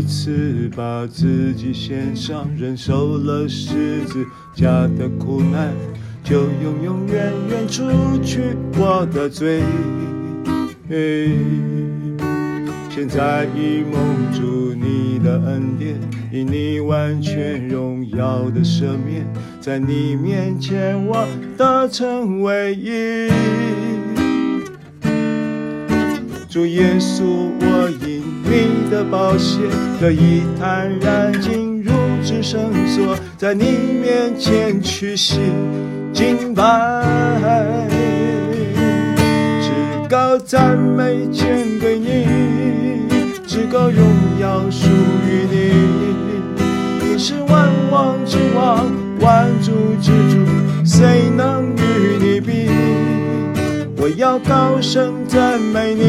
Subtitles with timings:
[0.00, 4.24] 一次把自己献上，忍受了十字
[4.56, 4.64] 架
[4.96, 5.74] 的苦难，
[6.24, 7.82] 就永永远远除
[8.24, 9.60] 去我的罪。
[12.88, 16.00] 现在已蒙住你的恩典，
[16.32, 19.30] 以你完全荣耀的赦免，
[19.60, 21.28] 在你面前我
[21.58, 23.30] 得称为一。
[26.48, 27.22] 主耶稣，
[27.60, 28.19] 我因
[28.50, 29.60] 你的宝血
[30.00, 33.64] 得以坦然进入至圣所，在你
[34.02, 35.38] 面前屈膝
[36.12, 36.64] 敬拜，
[39.62, 39.70] 至
[40.08, 42.26] 高赞美献给你，
[43.46, 44.04] 至高荣
[44.40, 44.88] 耀属
[45.28, 45.70] 于你。
[47.00, 48.84] 你是万王之王，
[49.20, 49.70] 万主
[50.02, 50.44] 之主，
[50.84, 52.68] 谁能与你比？
[53.96, 56.02] 我要高声赞美你，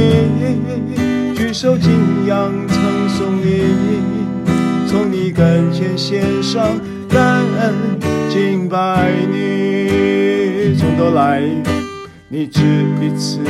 [1.52, 1.91] 举手敬
[2.27, 3.61] 仰称颂你，
[4.88, 7.99] 从你跟前献上感恩
[8.30, 10.73] 敬拜你。
[10.80, 11.43] 从头来，
[12.30, 12.61] 你只
[13.02, 13.41] 一次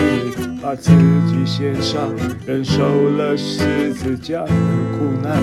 [0.59, 0.89] 把自
[1.27, 2.09] 己献上，
[2.47, 4.47] 忍受了十字架的
[4.97, 5.39] 苦难，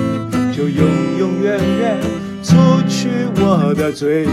[0.53, 0.85] 就永
[1.17, 1.97] 永远远
[2.43, 2.57] 除
[2.89, 4.27] 去我的罪。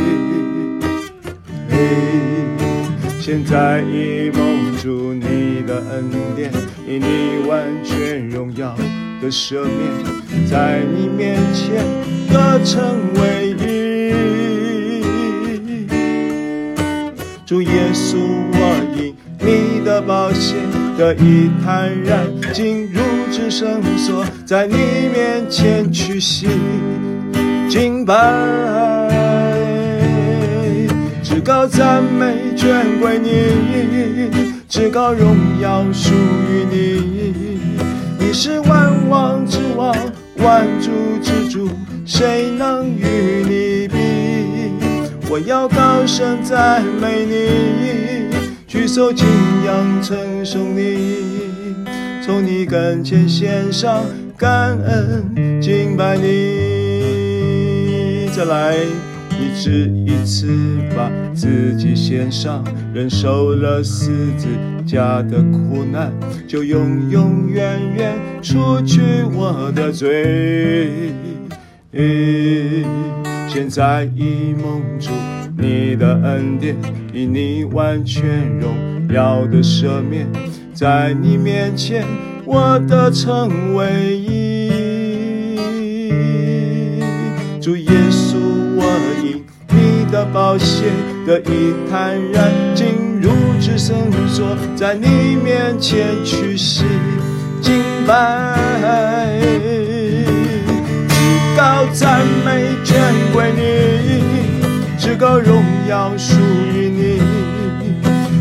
[3.20, 6.52] 现在已蒙住你的恩典，
[6.88, 8.76] 以你完全荣耀
[9.22, 11.84] 的赦免，在你面前
[12.32, 12.84] 得成
[13.16, 13.66] 为义。
[17.46, 18.18] 主耶稣，
[18.54, 20.56] 我因你的宝血
[20.98, 26.48] 得以坦然进入至圣所，在你面前屈膝
[27.68, 28.14] 敬拜。
[31.24, 33.30] 至高赞美全归你，
[34.76, 36.14] 至高荣耀属
[36.52, 37.32] 于你。
[38.20, 39.96] 你是万王之王，
[40.40, 40.92] 万主
[41.24, 41.70] 之主，
[42.06, 43.96] 谁能与你比？
[45.30, 48.36] 我要高声赞美你，
[48.68, 49.26] 举手敬
[49.66, 51.20] 仰称颂你，
[52.22, 54.04] 从你跟前献上
[54.36, 56.28] 感恩敬拜你。
[58.36, 58.76] 再来。
[59.40, 60.48] 一次一次
[60.96, 62.64] 把自己献上，
[62.94, 64.48] 忍受了十字
[64.86, 66.12] 架的苦难，
[66.48, 69.02] 就永永远远除去
[69.34, 71.12] 我的罪。
[73.48, 75.10] 现在已蒙主
[75.58, 76.76] 你的恩典，
[77.14, 78.24] 以你完全
[78.60, 78.74] 荣
[79.14, 80.28] 耀的赦免，
[80.74, 82.04] 在你面前
[82.46, 84.45] 我的成为义。
[90.36, 90.92] 宝血
[91.26, 93.96] 得以坦然进入至圣
[94.28, 96.84] 所，在你面前屈膝
[97.62, 99.40] 敬拜，
[101.08, 101.16] 至
[101.56, 103.02] 高赞美全
[103.32, 106.36] 归你，至高荣耀属
[106.74, 107.22] 于你。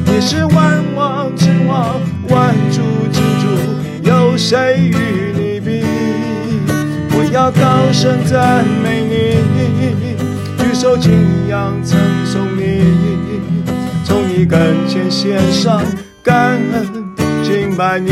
[0.05, 2.81] 你是万王之王，万主
[3.13, 3.47] 之主，
[4.03, 5.85] 有谁与你比？
[7.13, 10.14] 我要高声赞美你。
[10.85, 12.85] 手敬仰称颂你，
[14.05, 15.83] 从你跟前献上
[16.23, 16.87] 感恩
[17.43, 18.11] 敬拜你，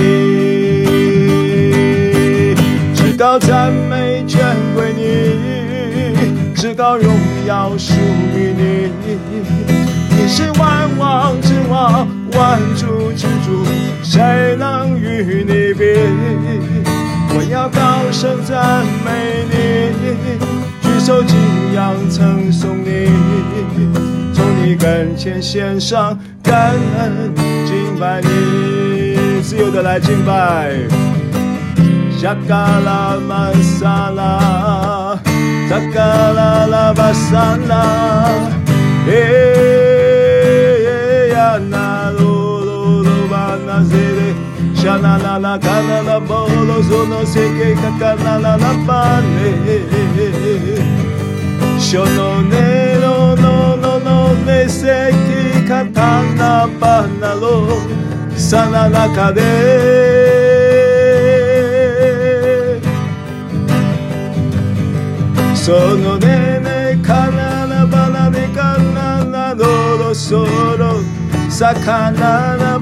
[2.94, 4.40] 至高赞美全
[4.74, 7.14] 归你，至高荣
[7.46, 7.92] 耀属
[8.34, 8.90] 于你。
[10.08, 13.66] 你是万王之王，万主之主，
[14.02, 15.84] 谁能与你比？
[17.34, 20.71] 我要高声赞美你。
[21.04, 21.36] 手敬
[21.74, 23.10] 仰称颂你，
[24.32, 27.34] 从你跟前献上感恩
[27.66, 30.70] 敬拜你，自由的来敬拜。
[32.16, 35.18] 沙卡拉玛萨拉，
[35.68, 38.28] 沙卡拉拉巴萨拉，
[39.08, 39.12] 耶
[40.84, 43.96] 耶呀那罗罗罗巴那塞
[44.82, 49.22] 勒，沙那那那卡那那波罗索诺塞给卡卡那那那巴勒。
[51.78, 52.54] 沙那那
[53.00, 54.10] 罗罗罗罗
[54.44, 57.68] 那塞基卡塔那巴那罗
[58.36, 58.88] 萨那
[72.58, 72.78] 那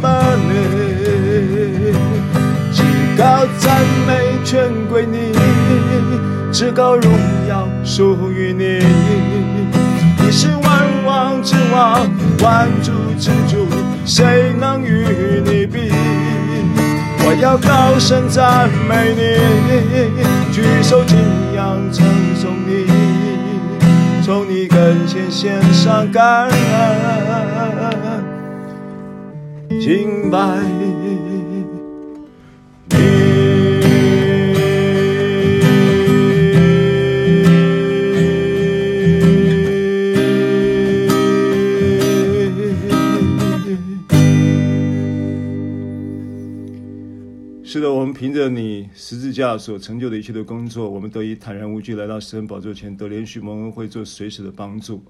[3.17, 5.33] 高赞美全归你，
[6.53, 7.13] 至高荣
[7.49, 8.81] 耀属于你。
[10.19, 12.09] 你是万王之王，
[12.43, 13.67] 万主之主，
[14.05, 15.91] 谁能与你比？
[17.23, 19.23] 我要高声赞美你，
[20.53, 21.19] 举手敬
[21.55, 22.87] 仰称颂你，
[24.23, 26.59] 从你跟前献上感恩，
[29.81, 30.39] 敬拜。
[47.63, 55.01] 是的，我们凭着你十字架所成就的一切的工作，我们得以坦然无惧来到施恩宝座前，得连续蒙恩惠做随时的帮助。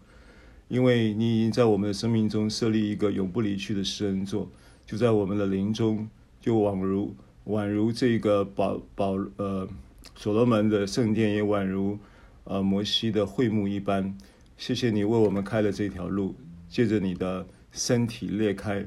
[0.69, 4.47] 因为你已经在我们的生命中设立一个永不离去的施恩座，
[4.85, 6.07] 就在我们的灵中，
[6.39, 9.69] 就宛如宛如这个宝宝呃
[10.15, 11.99] 所罗门的圣殿，也宛如
[12.45, 14.17] 呃摩西的会幕一般。
[14.57, 16.35] 谢谢你为我们开了这条路，
[16.69, 18.87] 借着你的身体裂开，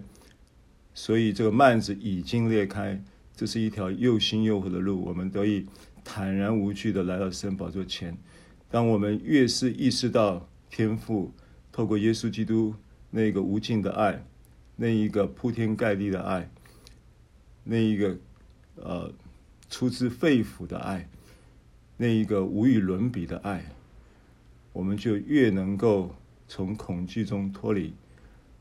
[0.94, 3.04] 所以这个幔子已经裂开。
[3.36, 5.66] 这是一条又新又活的路，我们得以
[6.04, 8.16] 坦然无惧的来到神宝座前。
[8.70, 11.34] 当我们越是意识到天父
[11.72, 12.76] 透过耶稣基督
[13.10, 14.24] 那个无尽的爱，
[14.76, 16.52] 那一个铺天盖地的爱，
[17.64, 18.16] 那一个
[18.76, 19.12] 呃
[19.70, 21.08] 出自肺腑的爱，
[21.98, 23.66] 那一个无与伦比的爱，
[24.72, 26.16] 我们就越能够
[26.48, 27.94] 从恐惧中脱离。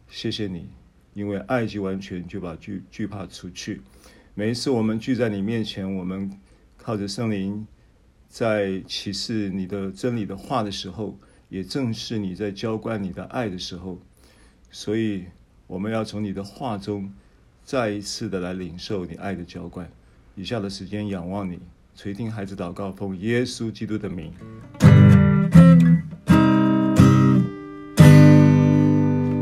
[0.08, 0.66] 谢谢你，
[1.14, 3.80] 因为爱既完全，就把惧惧怕除去。
[4.34, 6.38] 每一次我们聚在你面前，我们
[6.76, 7.66] 靠着圣灵
[8.28, 11.18] 在启示你的真理的话的时候，
[11.48, 13.98] 也正是你在浇灌你的爱的时候。
[14.70, 15.24] 所以，
[15.66, 17.12] 我们要从你的话中
[17.64, 19.90] 再一次的来领受你爱的浇灌。
[20.34, 21.58] 以下的时间仰望你，
[21.94, 24.32] 垂听孩子祷告，奉耶稣基督的名。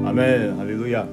[0.05, 1.07] 阿门，哈利路亚。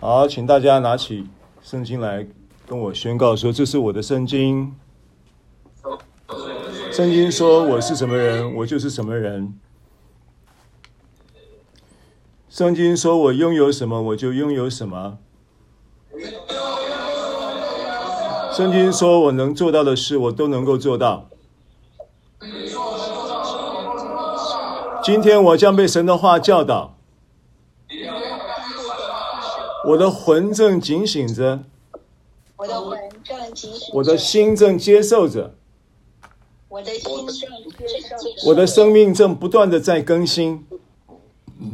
[0.00, 1.26] 好，请大家拿起
[1.62, 2.26] 圣经来
[2.66, 4.74] 跟我宣告说：“这是我的圣经。
[6.96, 9.52] 圣经说我是什么人，我就是什么人。
[12.48, 15.18] 圣经说我拥有什么，我就拥有什么。
[18.50, 21.28] 圣经说我能做到的事，我都能够做到。
[25.04, 26.96] 今天我将被神的话教导。”
[29.88, 31.60] 我的魂正警醒着，
[32.56, 35.54] 我的魂正警醒，我的心正接受着，
[36.76, 37.34] 我的心正
[37.88, 40.62] 接受，我的生命正不断的在更新，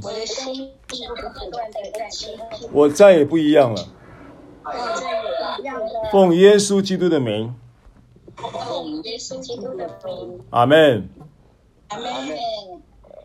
[0.00, 2.38] 我的生命正不断的在更新，
[2.70, 3.84] 我再也不一样了，
[4.64, 4.70] 我
[5.00, 5.20] 再也
[5.56, 7.52] 不一样了，奉耶稣基督的名，
[8.37, 11.08] 奉耶稣基督的名，阿门，
[11.88, 12.08] 阿门，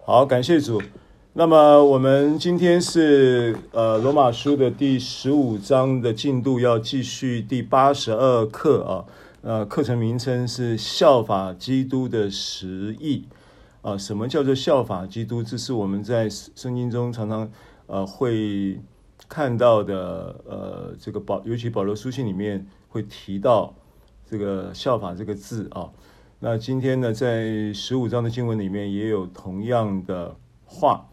[0.04, 0.82] 好，感谢主。
[1.34, 9.06] 那么我们今天是呃罗马书的第十五章的进度，要继续第八十二课啊。
[9.42, 13.28] 呃，课程名称是效法基督的实义
[13.82, 13.98] 啊。
[13.98, 15.44] 什么叫做效法基督？
[15.44, 17.50] 这是我们在圣经中常常
[17.86, 18.80] 呃会
[19.30, 23.74] 看到的呃这个保，尤其保罗书信里面会提到
[24.26, 25.90] 这个效法这个字啊。
[26.40, 31.08] 那今天呢，在十五章的经文里面也有同样的话。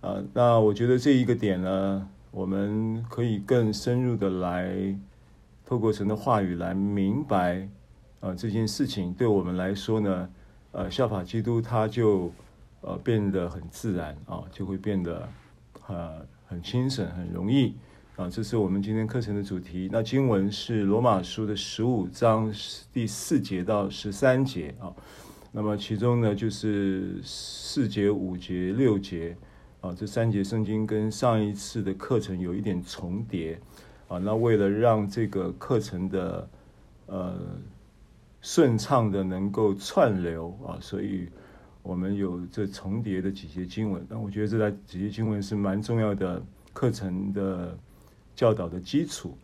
[0.00, 4.98] 啊，那我觉得这一个点呢，我们可以更深入的来
[5.64, 7.68] 透过神的话语来明白
[8.20, 10.28] 啊这件事情，对我们来说呢，
[10.72, 12.32] 呃，效法基督，它就
[12.82, 15.28] 呃变得很自然啊，就会变得
[15.86, 17.74] 呃很轻省、很容易
[18.16, 18.28] 啊。
[18.28, 19.88] 这是我们今天课程的主题。
[19.90, 22.52] 那经文是罗马书的十五章
[22.92, 24.92] 第四节到十三节啊。
[25.50, 29.36] 那么其中呢，就是四节、五节、六节。
[29.82, 33.60] 啊，这三节圣经跟上一次的课程有一点重叠
[34.12, 34.18] 啊。
[34.18, 36.48] 那为了让这个课程的
[37.06, 37.34] 呃
[38.40, 41.28] 顺畅的能够串流啊，所以
[41.82, 44.04] 我们有这重叠的几节经文。
[44.08, 46.42] 那我觉得这在几节经文是蛮重要的
[46.72, 47.76] 课程的
[48.34, 49.36] 教导的基础。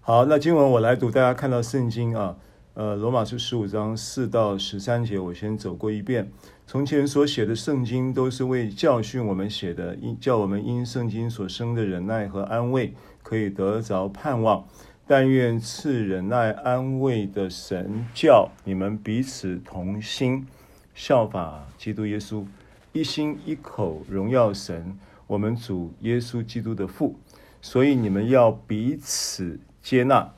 [0.00, 2.36] 好，那经文我来读，大家看到圣经啊，
[2.74, 6.30] 呃，罗马书十五章四到十三节，我先走过一遍。
[6.66, 12.94] 从前所写的圣经都是为教训我们写的，因叫我们因圣经所生的忍耐和安慰，
[13.28, 14.66] 可以得着盼望。
[15.06, 20.46] 但愿赐忍耐安慰的神，叫你们彼此同心，
[20.94, 22.46] 效法基督耶稣，
[22.92, 27.18] 一心一口荣耀神，我们主耶稣基督的父。
[27.60, 30.30] 所以你们要彼此接纳，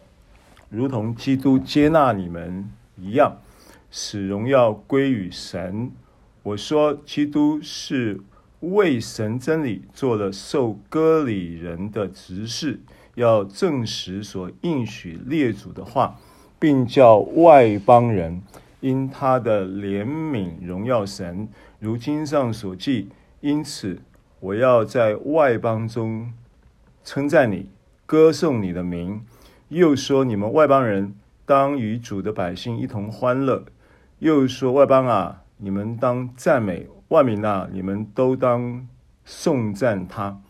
[0.69, 3.37] 如同基督接纳你们一样，
[3.89, 5.93] 使荣耀归于神。
[6.43, 8.21] 我说，基督是
[8.61, 12.81] 为神真理做了受割礼人的执事，
[13.15, 16.19] 要证实所应许列祖的话，
[16.59, 18.43] 并叫外邦人
[18.81, 21.49] 因他的怜悯荣耀神，
[21.79, 23.09] 如经上所记。
[23.41, 24.01] 因此，
[24.41, 26.33] 我要在外邦中
[27.03, 27.71] 称赞你，
[28.05, 29.23] 歌颂你的名。
[29.69, 31.15] 又说：你们外邦人
[31.47, 33.65] 当与主的百姓一同欢乐。
[34.19, 38.87] 又说：外邦啊，你们当赞美；万民啊，你们都当
[39.25, 40.41] 颂赞他。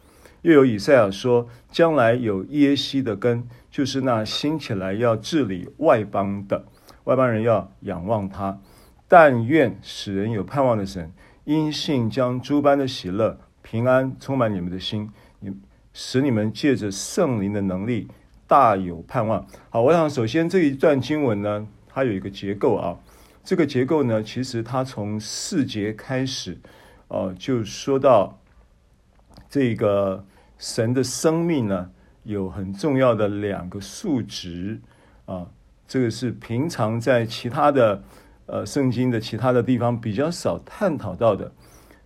[0.43, 6.67] 又有以赛亚说：将来有耶西的根，就是那兴起来要治理外邦的，
[7.05, 8.61] 外邦人要仰望他。
[9.09, 11.11] 但愿使人有盼望的神，
[11.45, 15.55] 因信将诸般的喜乐、平安充满你们的心，你
[15.95, 18.09] 使你们借着圣灵的能力
[18.47, 19.47] 大有盼望。
[19.71, 22.99] 好，我想首先这一段经文呢，它有一个结构啊，
[23.43, 26.59] 这个结构呢，其实它从四节开始，
[27.09, 28.41] 哦，就说到
[29.49, 30.25] 这个
[30.59, 31.91] 神的生命呢，
[32.25, 34.81] 有很重要的两个数值
[35.27, 35.51] 啊，
[35.89, 38.03] 这个是平常在其他的。
[38.53, 41.53] 呃，圣经的其他的地方比较少探讨到的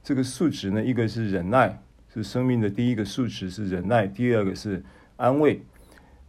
[0.02, 4.84] 这个数值呢，一个是忍耐，是生命的第一个数值是忍耐，第二个是
[5.16, 5.64] 安慰。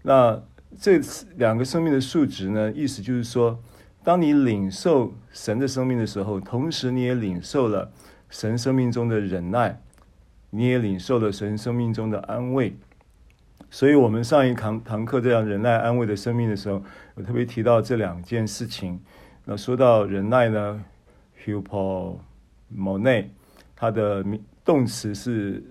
[0.03, 0.41] 那
[0.79, 1.01] 这
[1.35, 3.61] 两个生命的数值呢，意思就是说，
[4.05, 7.91] 当你领受神的生命的时候，同时你也领受了
[8.29, 9.81] 神生命中的忍耐，
[10.51, 12.77] 你也领受了神生命中的安慰。
[13.71, 16.83] 所以，我们上一堂堂课这样忍耐安慰的生命的时候，
[17.15, 19.01] 我特别提到这两件事情。
[19.43, 20.85] 那说到忍耐呢
[21.43, 23.25] ，hypomone，
[23.75, 25.63] 它的名动词是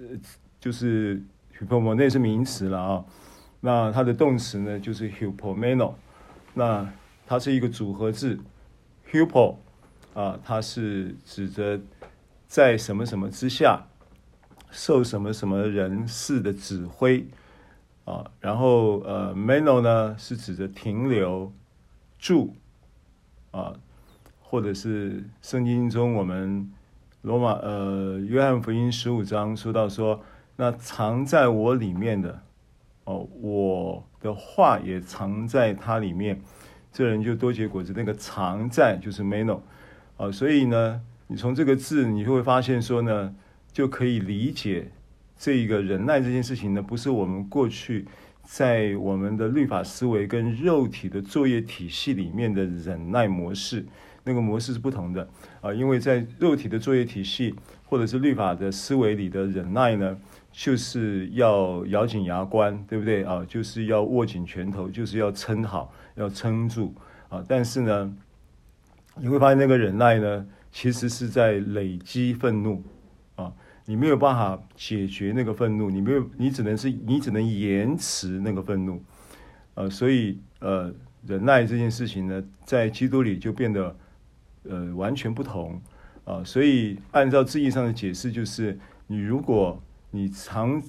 [0.58, 1.22] 就是
[1.56, 3.04] hypomone 是名词了啊。
[3.60, 5.94] 那它的动词呢就是 hypomeno，
[6.52, 6.86] 那
[7.26, 8.38] 它是一个组合字
[9.10, 9.56] ，hypo
[10.14, 11.80] 啊，它是指着
[12.46, 13.86] 在什么什么之下
[14.70, 17.26] 受什么什么人事的指挥
[18.04, 21.52] 啊，然后呃 meno 呢是指着停留
[22.18, 22.54] 住。
[23.50, 23.72] 啊，
[24.40, 26.72] 或者是圣经中我们
[27.22, 30.24] 罗马呃约翰福音十五章说到说，
[30.56, 32.42] 那藏在我里面的
[33.04, 36.42] 哦，我的话也藏在它里面，
[36.94, 37.92] 这人就多结果子。
[37.94, 39.60] 那个常在就是 meno
[40.16, 43.34] 啊，所以呢，你从这个字你就会发现说呢，
[43.70, 44.90] 就可以理解
[45.36, 48.06] 这一个忍耐这件事情呢，不是我们过去。
[48.46, 53.86] 在我们的律法思维跟肉体的作业体系里面的忍耐模式，
[54.22, 55.26] 那个模式是不同的
[55.62, 57.54] 啊，因为在肉体的作业体系
[57.86, 60.18] 或者是律法的思维里的忍耐呢，
[60.52, 63.42] 就是要咬紧牙关，对不对啊？
[63.48, 66.94] 就是要握紧拳头，就是要撑好，要撑住
[67.28, 67.44] 啊。
[67.48, 68.16] 但是呢，
[69.16, 72.82] 你会发现那个忍耐呢，其实是在累积愤怒。
[73.36, 73.52] 啊
[73.86, 79.02] 你没有办法解决那个愤怒，你没有，你只能是，你只能延迟那个愤怒，
[79.74, 80.90] 呃，所以呃，
[81.26, 83.94] 忍耐这件事情呢，在基督里就变得
[84.62, 85.78] 呃完全不同
[86.24, 90.82] 啊，所以按照字义上的解释，就是你如果你长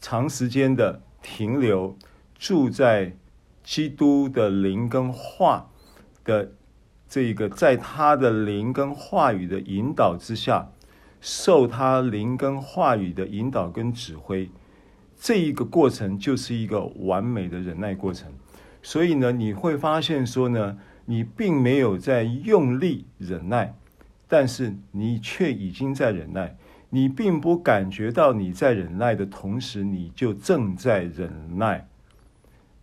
[0.00, 1.98] 长时间的停留
[2.38, 3.12] 住在
[3.70, 5.68] 基督的灵跟话
[6.24, 6.52] 的
[7.06, 10.70] 这个，在他的灵跟话语的引导之下。
[11.20, 14.48] 受他灵跟话语的引导跟指挥，
[15.20, 18.32] 这一个过程就是一个完美的忍耐过程。
[18.82, 23.74] 所以呢，你会发现说呢，你并没有在用力忍耐，
[24.26, 26.56] 但是你却已经在忍耐。
[26.88, 31.86] 你并不感觉到你在忍耐的同时，你就正在忍耐。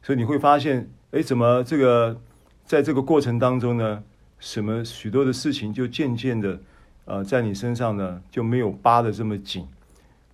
[0.05, 2.21] 所以你会发现，哎，怎么这个
[2.63, 4.03] 在这个过程当中呢，
[4.38, 6.59] 什么许多的事情就渐渐的。
[7.05, 9.67] 呃，在你身上呢，就没有扒得这么紧，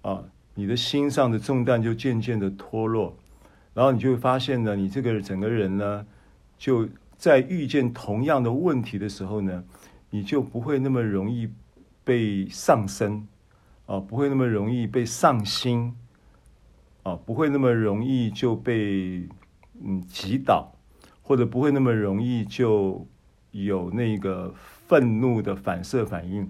[0.02, 0.22] 啊，
[0.56, 3.16] 你的心上的重担就渐渐的脱落，
[3.74, 6.06] 然后你就会发现呢，你这个整个人呢，
[6.58, 9.64] 就在遇见同样的问题的时候呢，
[10.10, 11.50] 你就不会那么容易
[12.04, 13.26] 被上升，
[13.86, 15.96] 啊，不会那么容易被上心，
[17.04, 19.28] 啊，不会那么容易就被
[19.86, 20.72] 嗯击倒，
[21.22, 23.08] 或者不会那么容易就
[23.52, 24.54] 有那个。
[24.92, 26.46] 愤怒的反射反应，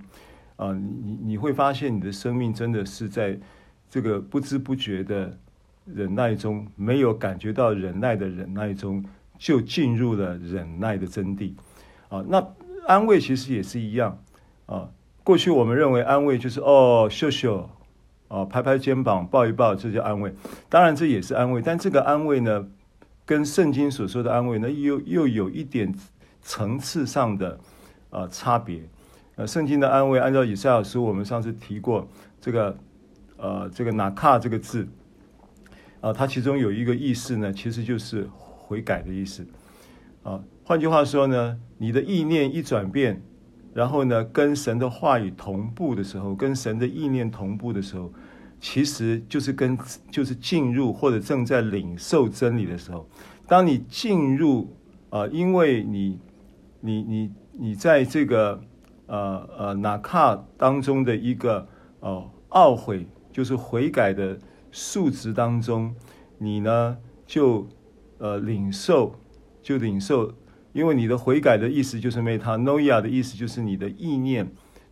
[0.55, 3.39] 啊、你你会发现你的生命真的是在
[3.87, 5.37] 这个不知不觉的
[5.85, 9.05] 忍耐中，没有感觉到忍耐的忍耐中，
[9.37, 11.53] 就进入了忍耐的真谛。
[12.09, 12.43] 啊、那
[12.87, 14.17] 安慰其实也是一样。
[14.65, 14.89] 啊、
[15.23, 17.69] 过去我们认为安慰就是哦，秀秀，
[18.27, 20.33] 啊、拍拍肩膀，抱一抱，这叫安慰。
[20.67, 22.67] 当然这也是安慰，但这个安慰呢，
[23.31, 25.95] 跟圣经所说的安慰呢，又又有一点
[26.41, 27.57] 层次上的。
[28.09, 28.81] 呃，差别，
[29.37, 32.05] 呃，圣经的安慰，按照以赛亚书，我们上次提过
[32.41, 32.77] 这个，
[33.37, 34.85] 呃，这个纳卡这个字，
[36.01, 39.47] 啊、它其中有一个意思呢，其实就是悔改的意思。
[40.23, 43.21] 啊、换句话说呢，你的意念一转变，
[43.73, 48.11] 然后呢，跟神的话语同步的时候，跟神的意念同步的时候，
[48.61, 49.77] 其实就是跟
[50.09, 53.05] 就是进入或者正在领受真理的时候。
[53.45, 54.73] 当你进入，
[55.09, 56.17] 啊、呃，因为你，
[56.79, 58.63] 你，你，你在这个。
[59.07, 61.67] 呃呃，纳卡当中的一个
[61.99, 64.39] 哦懊悔，就是悔改的
[64.71, 65.93] 数值当中，
[66.37, 67.67] 你呢就
[68.19, 69.13] 呃领受，
[69.61, 70.33] 就领受，
[70.71, 74.49] 因为你的悔改的意思就是 metanoia 的意思就是你的意念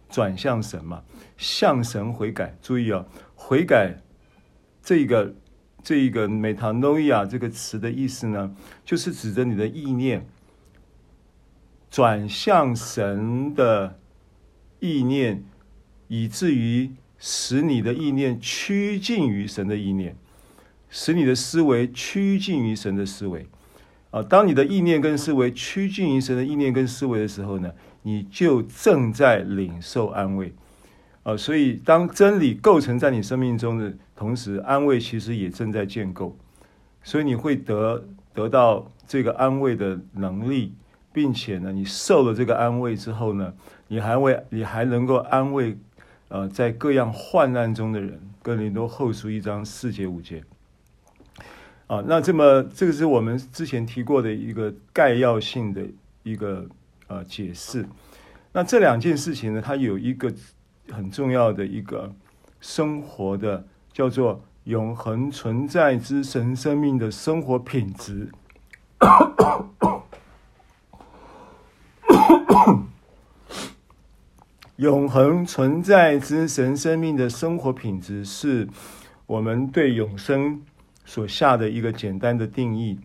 [0.10, 1.02] 转向神嘛，
[1.38, 2.58] 向神悔改。
[2.62, 3.06] 注意啊，
[3.42, 4.02] 悔改
[4.84, 5.34] 这个
[5.82, 8.54] 这一个 metanoia 这个词的意思呢，
[8.84, 10.26] 就是指着你的意念
[11.90, 13.96] 转向神的。
[14.82, 15.44] 意念，
[16.08, 20.16] 以至于使你的意念趋近于神的意念，
[20.90, 23.46] 使你的思维趋近于神的思维。
[24.12, 30.54] 啊，当你的意念跟思维趋近于神的意念跟思维的时候呢，你就正在领受安慰。
[31.30, 36.36] 啊，所以当真理构成在你生命中的同时，安慰其实也正在建构。
[37.04, 40.74] 所以你会得得到这个安慰的能力，
[41.14, 43.54] 并且呢，你受了这个安慰之后呢，
[43.88, 45.78] 你还为你还能够安慰，
[46.30, 48.20] 呃，在各样患难中的人。
[48.42, 50.42] 哥林多后书一章四节五节，
[51.88, 55.86] 啊，那这么这个是我们之前提过的一个概要性的
[56.24, 56.66] 一个
[57.08, 57.86] 呃解释。
[58.54, 60.34] 那这两件事情呢，它有一个
[60.92, 62.14] 很重要的一个
[62.60, 68.30] 生活的叫做永恒存在之神生命的生活品质。
[74.78, 78.70] 永恒存在之神生命的生活品质，是
[79.26, 80.62] 我们对永生
[81.04, 82.98] 所下的一个简单的定义。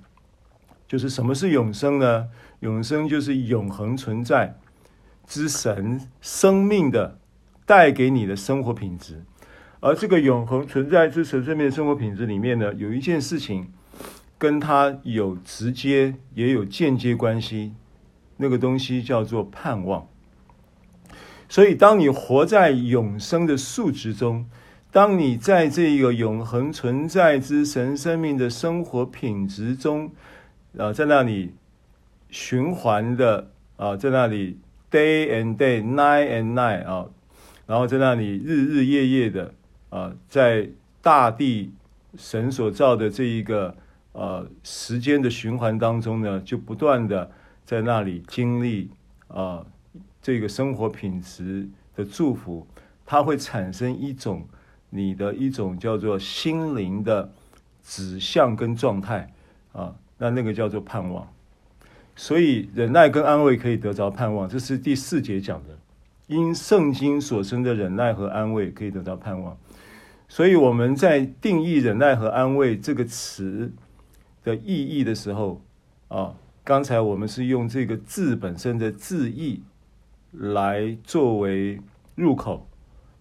[0.87, 2.29] 就是什么是永生呢？
[2.61, 4.57] 永生就是永恒存在
[5.27, 7.19] 之神生命的
[7.67, 9.23] 带给你的生活品质。
[9.81, 13.71] 而这个永恒存在之神生命的生活品质里面呢，有一件事情
[14.39, 17.75] 跟它有直接也有间接关系，
[18.39, 20.09] 那个东西叫做盼望。
[21.49, 24.47] 所以，当你活在永生的数值中，
[24.91, 30.11] 当你在这个永恒存在之神生命的生活品质中，
[30.79, 31.53] 啊，在那里
[32.31, 34.59] 循环的啊，在那里
[34.91, 37.07] day and day, night and night 啊，
[37.67, 39.55] 然后在那里日日夜夜的
[39.91, 40.69] 啊，在
[41.01, 41.73] 大地
[42.17, 43.77] 神所造的这一个
[44.13, 47.31] 呃时间的循环当中呢，就不断的
[47.65, 48.91] 在那里经历
[49.29, 49.65] 啊。
[50.23, 52.67] 这个生活品质的祝福，
[53.05, 54.49] 它会产生一种
[54.89, 57.31] 你的一种叫做心灵的
[57.83, 59.31] 指向跟状态
[59.73, 61.31] 啊，那那个叫做盼望。
[62.17, 65.77] 所以忍耐跟安慰可以得着盼望，这是第四节讲的。
[66.27, 69.57] 因圣经所生的忍耐和安慰可以得到盼望。
[70.29, 73.73] 所以我们在定义忍耐和安慰这个词
[74.43, 75.63] 的意义的时候
[76.09, 79.63] 啊，刚才我们是用这个字本身的字义。
[80.37, 81.81] 来作为
[82.17, 82.69] 入口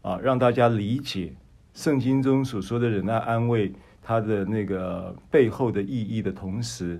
[0.01, 1.35] 啊，让大家理解
[1.75, 6.99] 圣经中所说的忍耐安慰它的那个背后的意义的同时，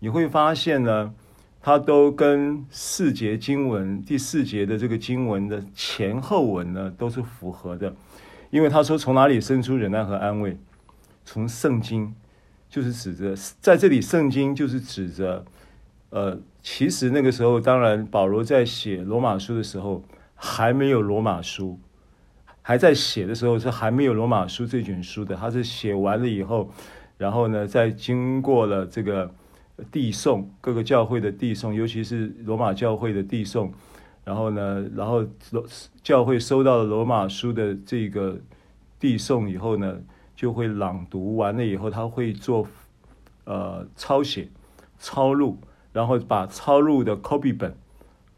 [0.00, 1.14] 你会发现呢，
[1.62, 7.94] 它都跟四节经文第四节的这个经文的前后文呢都是符合的，
[8.50, 10.58] 因为他说从哪里生出忍耐和安慰，
[11.24, 12.12] 从圣经，
[12.68, 15.44] 就是指着在这里圣经就是指着。
[16.14, 21.80] 呃，其实那个时候，当然保罗在写罗马书的时候还没有罗马书，
[22.60, 25.34] 还在写的时候是还没有罗马书这卷书的。
[25.34, 26.70] 他是写完了以后，
[27.16, 29.32] 然后呢，再经过了这个
[29.90, 33.72] 递送各个教会的递送，尤其是罗马教会的递送，
[34.24, 35.24] 然后呢，然后
[36.02, 38.38] 教会收到了罗马书的这个
[38.98, 40.00] 递送以后呢，
[40.36, 42.66] 就会朗读完了以后，他会做
[43.44, 44.48] 呃抄写
[44.98, 45.58] 抄录。
[45.94, 47.76] 然后把抄录的 copy 本，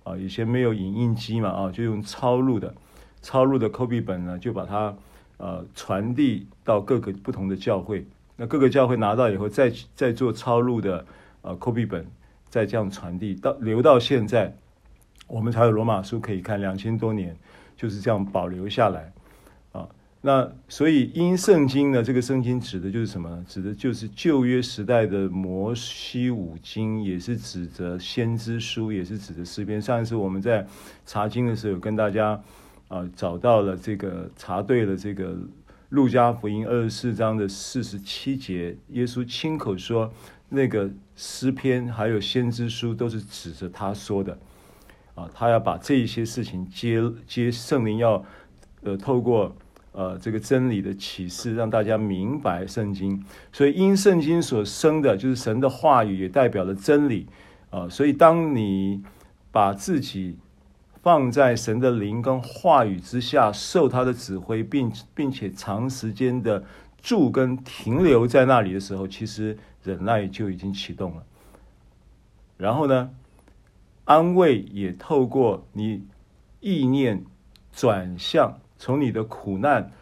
[0.02, 2.74] 啊，以前没有影印机嘛，啊，就用抄录的，
[3.22, 4.92] 抄录的 copy 本呢，就把它
[5.36, 8.04] 呃传递到各个不同的教会。
[8.34, 11.06] 那各个教会拿到以后，再再做抄录的
[11.44, 12.04] 呃 copy 本，
[12.48, 14.56] 再这样传递到留到现在，
[15.28, 17.36] 我们才有罗马书可以看，两千多年
[17.76, 19.12] 就是这样保留下来
[19.72, 19.88] 啊。
[20.22, 23.44] 那所以因圣经呢，这个圣经指的就是什么呢？
[23.46, 29.80] 指的就是旧约时代的摩西五经，也是指着先知书，也是指着诗篇。
[29.80, 30.66] 上一次我们在
[31.04, 32.42] 查经的时候，跟大家
[32.88, 35.36] 啊、找到了这个查对了这个
[35.88, 40.12] 路加福音二十四章的四十七节，耶稣亲口说，
[40.54, 44.38] 那个诗篇还有先知书都是指着他说的
[45.14, 48.24] 啊，他要把这一些事情接接圣灵要
[48.82, 49.54] 呃透过。
[49.96, 57.28] 呃，这个真理的启示让大家明白圣经，所以因圣经所生的就是神的话语，也代表了真理
[57.70, 59.04] 啊、所以当你
[59.52, 60.36] 把自己
[61.00, 66.64] 放在神的灵跟话语之下，受他的指挥，并并且长时间的
[67.00, 71.22] 住跟停留在那里的时候，其实忍耐就已经启动了。
[72.56, 73.10] 然后呢，
[74.04, 76.02] 安慰也透过你
[76.60, 77.24] 意念
[77.72, 78.58] 转向。
[78.76, 79.92] 从你的苦难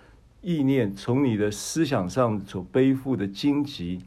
[0.40, 4.00] 意念，从你的思想上所背负的荆棘，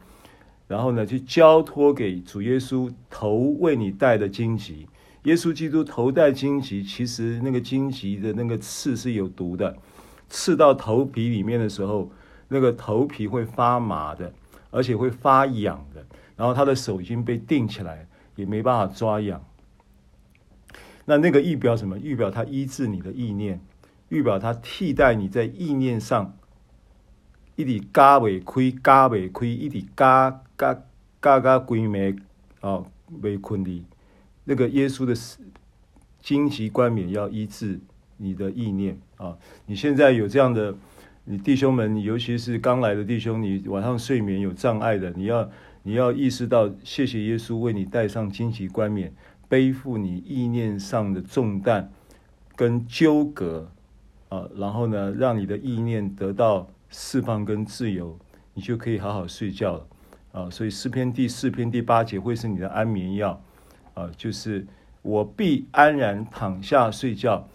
[0.68, 4.88] 然后呢，去交托给主耶稣头为你戴的荆棘。
[5.24, 9.78] 耶稣基督头戴荆棘，其实那个荆棘的那个刺是有毒的，
[10.28, 12.12] 刺到头皮里面的时候，
[12.50, 14.34] 那个头皮会发麻的，
[14.76, 16.06] 而且会发痒的。
[16.36, 19.44] 然后他的手已经被钉起来，也没办法抓痒。
[21.06, 21.98] 那那个预表什么？
[21.98, 23.62] 预表他医治你的意念。
[24.10, 26.38] 预表他替代你在意念上
[27.56, 30.84] 一直加违亏嘎违亏，一直加加
[31.20, 32.16] 加加归没
[32.62, 33.84] 啊没困的，
[34.44, 35.16] 那个耶稣的
[36.22, 37.80] 荆棘冠冕要医治
[38.18, 39.38] 你的意念啊！
[39.66, 40.76] 你现在有这样的，
[41.26, 45.50] 你弟兄们，尤其是刚来的弟兄，你晚上睡眠有障碍的，你要
[45.82, 49.12] 你要意识到，谢谢耶稣为你戴上荆棘冠冕，
[49.50, 51.92] 背负你意念上的重担
[52.56, 53.72] 跟纠葛。
[54.30, 58.18] 啊，然后呢，让你的意念得到释放跟自由，
[58.56, 59.88] 你就可以好好睡觉了。
[60.32, 63.40] 啊，所以诗篇第四篇第八节会是你的安眠药。
[63.94, 64.66] 啊，就是
[65.04, 67.48] 我必安然躺下睡觉，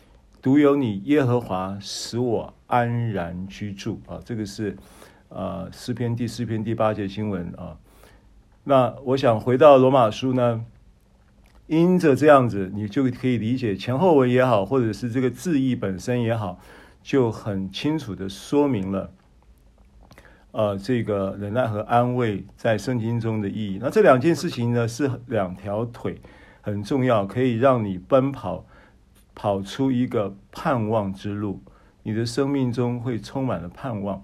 [0.42, 4.00] 独有你耶和华使我安然居住。
[4.06, 4.76] 啊，这个是
[5.28, 7.76] 啊诗篇第四篇第八节经文啊。
[8.64, 10.64] 那我想回到罗马书呢。
[11.66, 16.58] 因着这样子，你就可以理解前后文也好，或者是这个字义本身也好，
[17.00, 19.12] 就很清楚的说明了，
[20.50, 23.78] 呃，这个忍耐和安慰在圣经中的意义。
[23.80, 26.20] 那这两件事情呢，是两条腿，
[26.60, 28.66] 很重要，可以让你奔跑，
[29.40, 31.62] 跑出一个盼望之路，
[32.02, 34.22] 你的生命中会充满了盼望。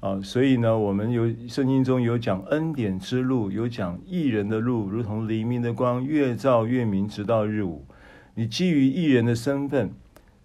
[0.00, 7.86] 啊，所以呢，我们有圣经中有讲恩典之路，有讲义人的路，如同黎明的光，越照越明，直到日午。
[8.34, 9.94] 你基于义人的身份，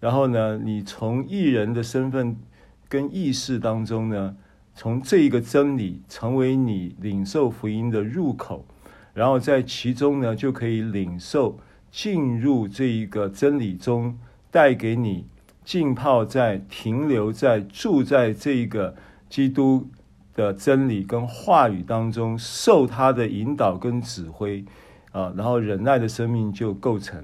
[0.00, 2.34] 然后呢，你从义人的身份
[2.88, 4.38] 跟意识当中呢，
[4.74, 8.64] 从这一个真理成为你领受福音的入口，
[9.12, 11.58] 然后在其中呢，就可以领受
[11.90, 14.18] 进入这一个真理中，
[14.50, 15.26] 带给你
[15.64, 18.94] 浸泡在、停留在、住在这一个。
[19.30, 19.86] 基督
[20.34, 24.64] 的真理跟话语当中，受他的引导跟指挥
[25.12, 27.22] 啊，然后忍耐的生命就构成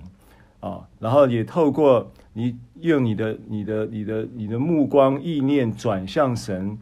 [0.61, 6.77] 啊，然后也透过你用你的、你的、你的、你的目光意念转向神，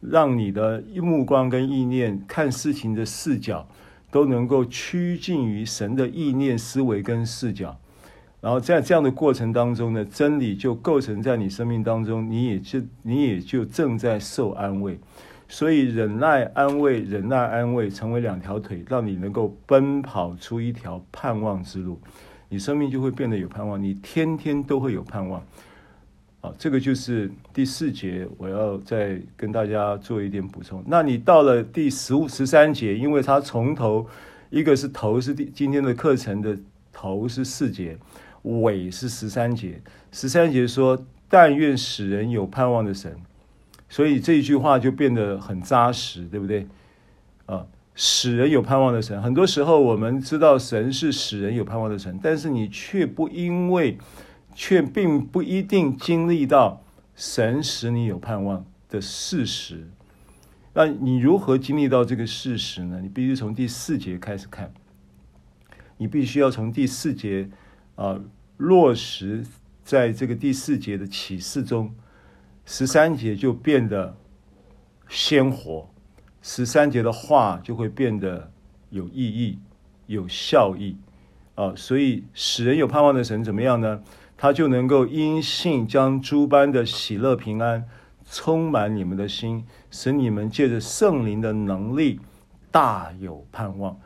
[0.00, 3.66] 让你的目光跟意念看事情的视角
[4.10, 7.78] 都能够趋近于神的意念思维跟视角。
[8.40, 14.98] 然后在这样的过程当中呢，真理就构成在你生命当中，你也就你也就正在受安慰，
[15.46, 22.00] 所以忍耐安慰，忍耐安慰成为两条腿，让你能够奔跑出一条盼望之路，
[22.48, 25.44] 你生命就会变得有盼望，你天天都会有盼望。
[26.40, 30.82] 啊，这个就是第四节，我要再跟大家做一点补充。
[30.86, 34.06] 那你到了第十五、十三节，因为它从头，
[34.50, 36.56] 一个是头是第今天的课程的
[36.92, 37.98] 头是四节。
[38.42, 43.14] 尾是十三节，十三节说：“但愿使人有盼望的神。”
[43.86, 46.66] 所以这一句话就变得很扎实，对不对？
[47.44, 49.20] 啊，使人有盼望的神。
[49.20, 53.98] 很多时候我们知道神是使人有盼望的神，但是你却不因为，
[54.62, 56.84] 却并不一定经历到
[57.16, 59.88] 神使你有盼望的事实。
[60.74, 63.00] 那你如何经历到这个事实呢？
[63.00, 64.70] 你必须从第四节开始看，
[65.96, 67.48] 你必须要从第四节。
[67.94, 68.20] 啊，
[68.58, 69.46] 落实
[69.82, 71.94] 在这个第四节的启示中，
[72.66, 74.14] 十三节就变得
[75.08, 75.88] 鲜活，
[76.42, 78.52] 十三节的话就会变得
[78.90, 79.58] 有意义、
[80.06, 80.98] 有效益
[81.54, 81.74] 啊。
[81.74, 84.02] 所以使人有盼望的神怎么样呢？
[84.42, 87.84] 他就能够因信将诸般的喜乐平安
[88.24, 92.18] 充满你们的心，使你们借着圣灵的能力
[92.70, 94.00] 大有盼望。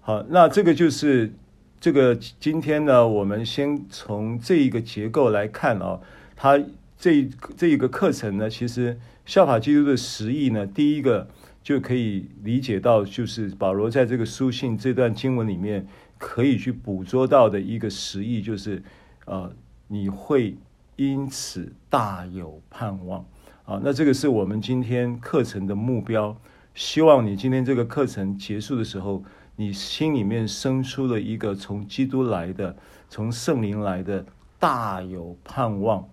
[0.00, 1.34] 好，那这个就是
[1.80, 5.98] 这个今天呢，我们先从这一个结构来看啊，
[6.36, 6.56] 它
[6.96, 11.28] 这这一个课程呢，其实效法基督的实意呢，第一个
[11.64, 18.80] 就可以理解到，就是保罗在这个书信这段经文里面可以去捕捉到的一个实意，就是
[19.24, 19.52] 呃，
[19.92, 20.56] 你会
[20.94, 23.24] 因此大有盼望。
[23.64, 26.36] 啊，那这个是我们今天课程的目标。
[26.74, 29.24] 希望你今天这个课程结束的时候，
[29.56, 32.76] 你心里面生出了一个从基督来的、
[33.08, 34.24] 从圣灵来的
[34.60, 36.08] 大有盼望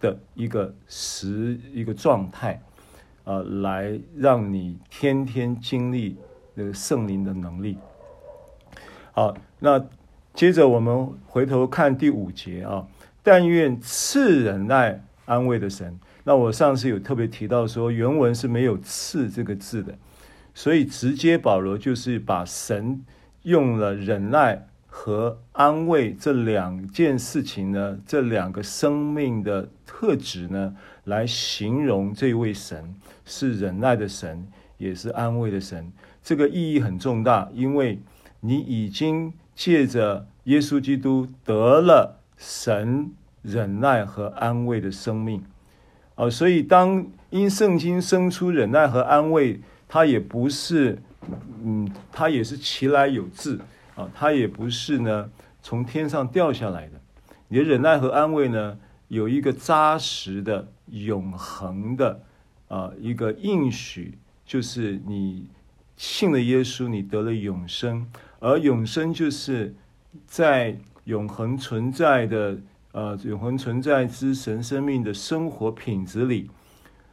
[0.00, 2.60] 的一个实一个状态，
[3.22, 6.16] 啊，来让你天天经历
[6.54, 7.78] 那个圣灵的能力。
[9.12, 9.84] 好，那
[10.34, 12.86] 接着我们回头看第五节啊，
[13.22, 15.98] 但愿赐忍耐安慰的神。
[16.24, 19.98] 那我上次有特别提到说，原文是没有“赐”这个字的，
[20.54, 23.02] 所以直接保罗就是把神
[23.42, 35.90] 用了忍耐和安慰这两件事情呢，这两个生命的特质呢，来形容这位神是忍耐的神，也是安慰的神。
[36.22, 38.00] 这个意义很重大，因为
[38.40, 45.44] 你已经借着耶稣基督得了神忍耐和安慰的生命。
[46.14, 50.98] 啊，所以当因圣经生出忍耐和安慰，它也不是，
[51.62, 53.60] 嗯，它也是其来有自
[53.94, 55.30] 啊，它也不是呢
[55.62, 57.00] 从天上掉下来的。
[57.48, 62.20] 你的忍耐和安慰呢，有一个扎实的、永恒的
[62.68, 65.46] 啊一个应许，就是你
[65.96, 68.06] 信了耶稣，你得了永生，
[68.38, 69.74] 而永生就是
[70.26, 72.58] 在永恒存在的。
[72.92, 76.50] 呃，永恒存在之神生命的生活品质里，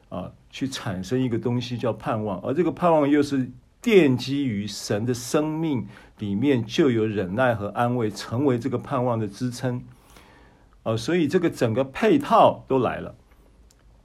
[0.09, 3.47] 啊、去产生一个东西叫盼望，而这个盼望又是
[3.79, 5.85] 奠基于神的生命
[6.17, 9.83] 里面就有忍耐和安慰，成为这个盼望的支撑。
[10.81, 13.13] 啊、所以这个整个配套都来了，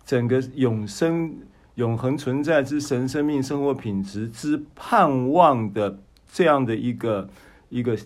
[0.05, 1.35] 整个永生、
[1.77, 5.99] 永恒存在之神生命生活品质之盼望的
[6.31, 7.31] 这样的一个
[7.71, 7.97] 一个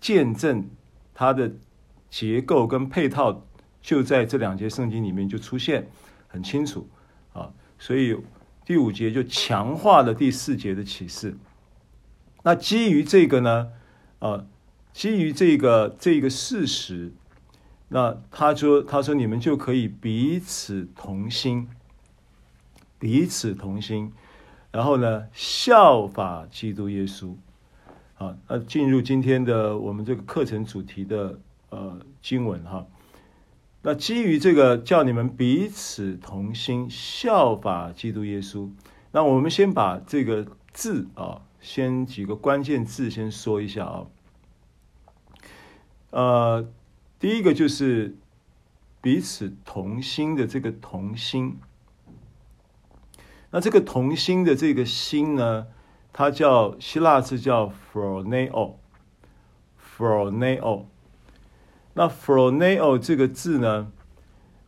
[0.00, 0.68] 见证，
[1.14, 1.50] 它的。
[2.10, 3.44] 结构跟配套
[3.82, 5.90] 就在这两节圣经里面就出现
[6.28, 6.88] 很清楚
[7.32, 8.16] 啊，所以
[8.64, 11.36] 第五节就强化了第四节的启示。
[12.44, 13.72] 那基于这个呢，
[14.20, 14.46] 啊，
[14.92, 17.12] 基于这个这个事实，
[17.88, 21.68] 那他说他说你们就可以彼此同心，
[23.00, 24.12] 彼此同心，
[24.70, 27.34] 然后呢效法基督耶稣。
[28.14, 31.38] 好，那进入今天的我们这个课程主题的。
[31.70, 32.86] 呃，经文哈，
[33.82, 38.70] 那基于这个叫你们彼此同心，效法基督耶稣。
[39.10, 44.06] 那我们先把这个字啊，先几个关键字先说一下啊。
[46.10, 46.68] 呃，
[47.18, 48.16] 第一个就是
[49.00, 51.58] 彼此同心的这个同心。
[53.50, 55.66] 那这个同心的这个心呢，
[56.16, 60.84] 它叫希腊字叫 phroneo，phroneo。
[61.92, 63.90] 那 phroneo 这个字呢，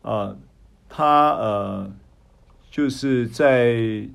[0.02, 0.34] 啊、
[0.88, 1.88] 它呃，
[2.68, 4.08] 就是在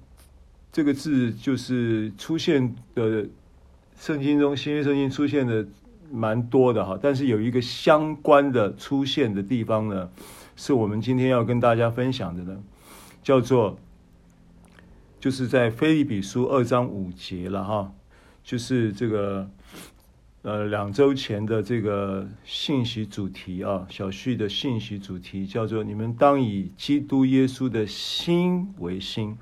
[0.73, 3.25] 这个字就是出现的
[3.97, 5.65] 圣经中，新约圣经出现的
[6.11, 10.09] 蛮多的哈，但是有一个相关的出现的地方呢，
[10.57, 12.61] 是我们今天要跟大家分享的呢，
[13.23, 13.77] 叫做
[15.21, 17.93] 就是在腓立比书二章五节了哈，
[18.43, 19.49] 就是这个。
[20.43, 29.37] 呃，两周前的这个信息主题啊，小旭的信息主题叫做“你们当以基督耶稣的心为心”。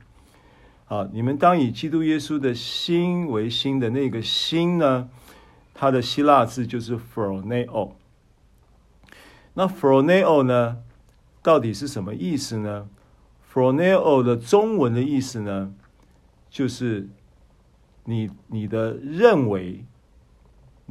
[0.89, 5.07] 啊，你们当以基督耶稣的心为心的那个心呢，
[5.73, 7.93] 它的希腊字就是 phroneo。
[9.53, 10.79] 那 phroneo 呢，
[11.41, 12.89] 到底是什么意思呢
[13.51, 15.73] ？phroneo 的中文的意思呢，
[16.49, 17.09] 就是
[18.03, 19.85] 你你的认为。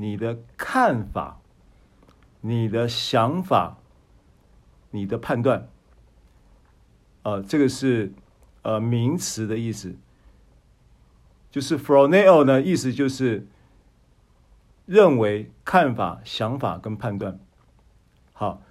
[0.01, 1.40] 你的看法、
[2.40, 3.79] 你的想法、
[4.92, 5.66] 你的判断，
[7.25, 8.12] 呃，这个是
[8.62, 9.97] 呃名词的意思，
[11.51, 13.49] 就是 phroneo 呢，意思就是
[14.87, 17.40] 认为、看法、想法跟判断。
[18.33, 18.62] 好，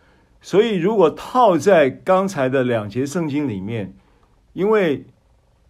[0.42, 3.94] 所以如果套在刚才的两节圣经里面，
[4.54, 5.06] 因为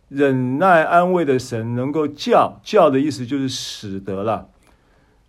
[0.10, 4.50] 忍耐安慰的神能够叫，叫的意思就是使得了。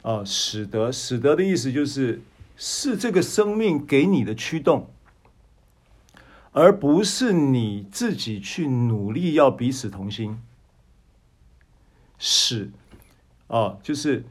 [0.03, 2.23] 啊，使得使得的意思就是
[2.57, 4.89] 是这个生命给你的驱动，
[6.53, 10.41] 而不是你自己去努力要彼此同心。
[12.17, 12.71] 使，
[13.49, 14.25] 哦，就是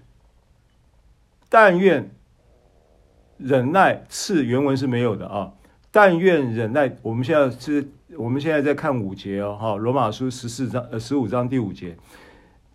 [1.50, 2.10] 但愿
[3.38, 5.54] 忍耐，次原文是没有的啊。
[5.91, 11.97] 但愿忍耐，我们现在是，我们现在在看五节哦，哈，罗马书十四章呃十五章第五节。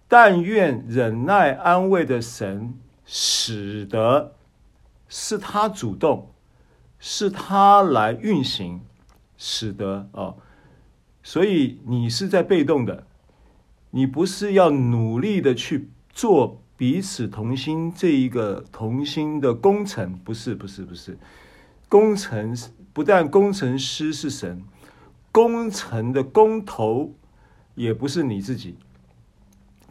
[0.09, 4.33] 但愿忍耐安慰的神，使得
[5.09, 6.31] 是他主动，
[6.99, 8.81] 是他来运行，
[9.37, 10.37] 使得哦，
[11.23, 13.05] 所以你是在被动的。
[13.91, 21.17] 你不是要努力的去做彼此同心这一个同心的工程，不是，不是，不是。
[21.89, 22.57] 工程
[22.93, 24.63] 不但工程师是神，
[25.31, 27.15] 工程的工头
[27.75, 28.77] 也不是你自己。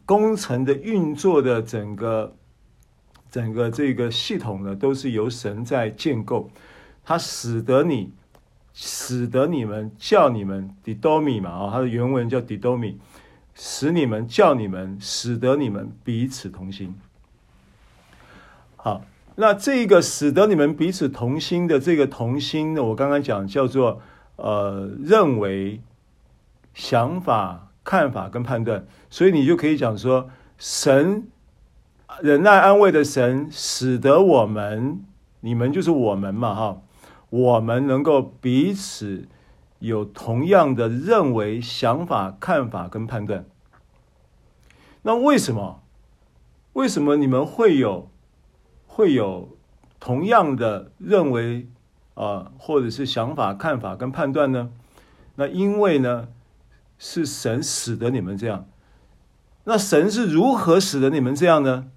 [0.06, 2.36] 工程的运作的整个
[3.30, 6.50] 整个这个系统呢，都是由神在建构，
[7.06, 8.12] 它使得你，
[8.74, 12.96] 使得你们叫你们 didomi 嘛啊，它的原文叫 didomi。
[13.64, 16.96] 使你们叫你们，使得你们彼此同心。
[18.76, 24.02] 好，那这个使得你们彼此同心的这个同心呢，我刚刚讲叫做
[24.38, 25.80] 呃认为、
[26.74, 31.28] 想法、看法跟判断，所以你就可以讲说，神
[32.24, 35.06] 忍耐安慰的神，使得我们，
[35.42, 36.82] 你们就是我们嘛哈，
[37.30, 39.28] 我们能够彼此。
[39.82, 43.46] 有同样的认为、想法、看法跟判断，
[45.02, 45.82] 那为什么？
[46.74, 48.10] 为什么你们会有
[48.88, 49.58] 会有
[50.00, 51.68] 同样的认为
[52.14, 54.72] 啊、或者是想法、看法跟判断呢？
[55.36, 56.28] 那因为呢，
[56.98, 58.68] 是神使得你们这样。
[59.64, 61.88] 那神是如何使得你们这样呢？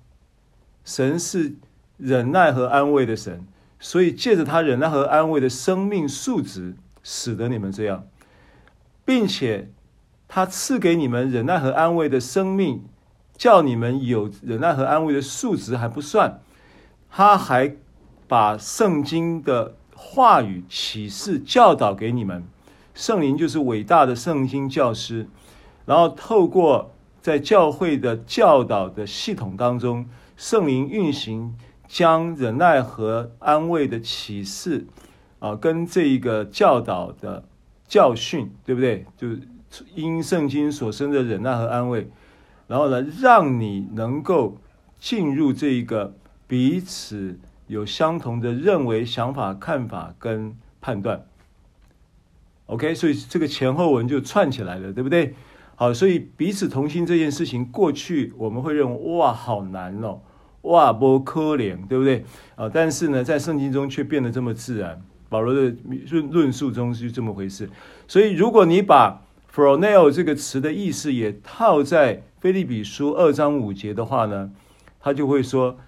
[0.84, 1.56] 神是
[1.96, 3.46] 忍耐和安慰的神，
[3.78, 6.76] 所以借着他忍耐和安慰的生命数值。
[7.06, 8.08] 使得你们这样，
[9.04, 9.70] 并且
[10.26, 12.82] 他赐给你们忍耐和安慰的生命，
[13.36, 16.40] 叫你们有忍耐和安慰的数值还不算，
[17.10, 17.76] 他还
[18.26, 22.44] 把圣经的话语启示教导给你们。
[22.94, 25.28] 圣灵就是伟大的圣经教师，
[25.84, 31.56] 然后透过在教会的教导的系统当中，圣灵运行，
[31.88, 34.86] 将忍耐和安慰的启示。
[35.40, 37.44] 啊，跟这一个教导的
[37.86, 39.04] 教训，对不对？
[39.18, 39.28] 就
[39.94, 42.08] 因圣经所生的忍耐和安慰，
[42.66, 44.56] 然后呢，让你能够
[44.98, 46.14] 进入这一个
[46.46, 51.24] 彼此有相同的认为、想法、看法跟判断。
[52.66, 55.34] OK，所以这个前后文就串起来了，对不对？
[55.76, 60.20] 好，所以彼此同心这件事情，过去我们会认为哇，好难哦，
[60.62, 62.24] 哇，不可怜，对不对？
[62.54, 65.02] 啊，但是呢，在圣经中却变得这么自然。
[65.28, 65.74] 保罗的
[66.10, 67.68] 论论述中是这么回事，
[68.06, 69.23] 所以如果你把
[69.54, 74.50] phroneo 这个词的意思也套在腓立比书二章五节的话呢，
[74.98, 75.78] 他就会说，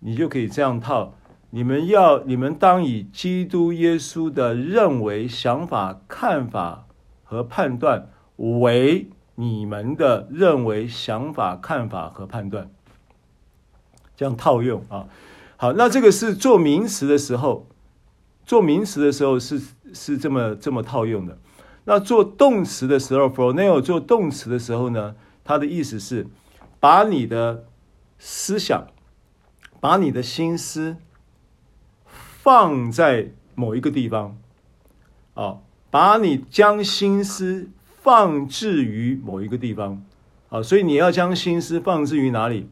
[0.00, 1.14] 你就可以这样套：
[1.50, 6.86] 你们要，你们当以基督耶稣的认为、想法、看法
[7.22, 9.06] 和判断为
[9.36, 12.68] 你们的认为、想法、看法和判断，
[14.16, 15.06] 这样套用啊。
[15.56, 17.68] 好，那这个是做名词的时候。
[18.44, 19.62] 做名词的时候是
[19.94, 21.38] 是这么这么套用的，
[21.84, 26.26] 那做动词的时候，phroneo 做动词的时候呢，它的意思是
[26.78, 27.66] 把你的
[28.18, 28.86] 思想，
[29.80, 30.96] 把你的心思
[32.06, 34.36] 放在某一个地方，
[35.34, 35.58] 啊，
[35.90, 37.68] 把你将心思
[38.00, 40.04] 放置于某一个地方，
[40.50, 42.68] 啊，所以你要将心思放置于哪里？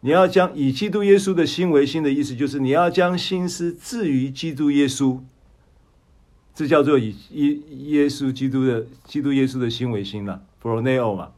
[0.00, 5.20] 你要将以基督耶稣的心为心的意思，就是你要将心思置于基督耶稣，
[6.54, 11.30] 这叫做以耶耶稣基督的基督耶稣的心为心了，pro neo 嘛。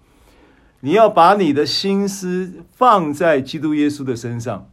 [0.80, 4.68] 你要把你的心思放在基督耶稣的身上，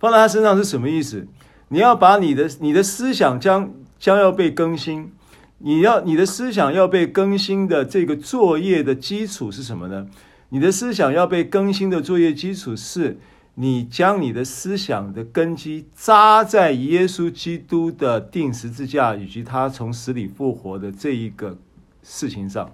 [0.00, 1.28] 放在他身上是什么意思？
[1.68, 5.12] 你要把你的你的思想将将要被更新，
[5.58, 10.06] 你要你的思想要被更新的这个作业的基础是什么呢？
[10.48, 13.18] 你的思想要被更新的作业基础是，
[13.58, 21.56] 你将你的思想的根基扎在耶稣基督的钉十字架以及他从死里复活的这一个
[22.02, 22.70] 事情上，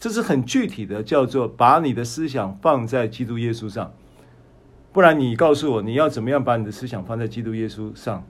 [0.00, 3.94] 这是很具体的，叫做把你的思想放在基督耶稣上。
[4.92, 8.26] 不然，你告诉我你要怎么样把你的思想放在基督耶稣上？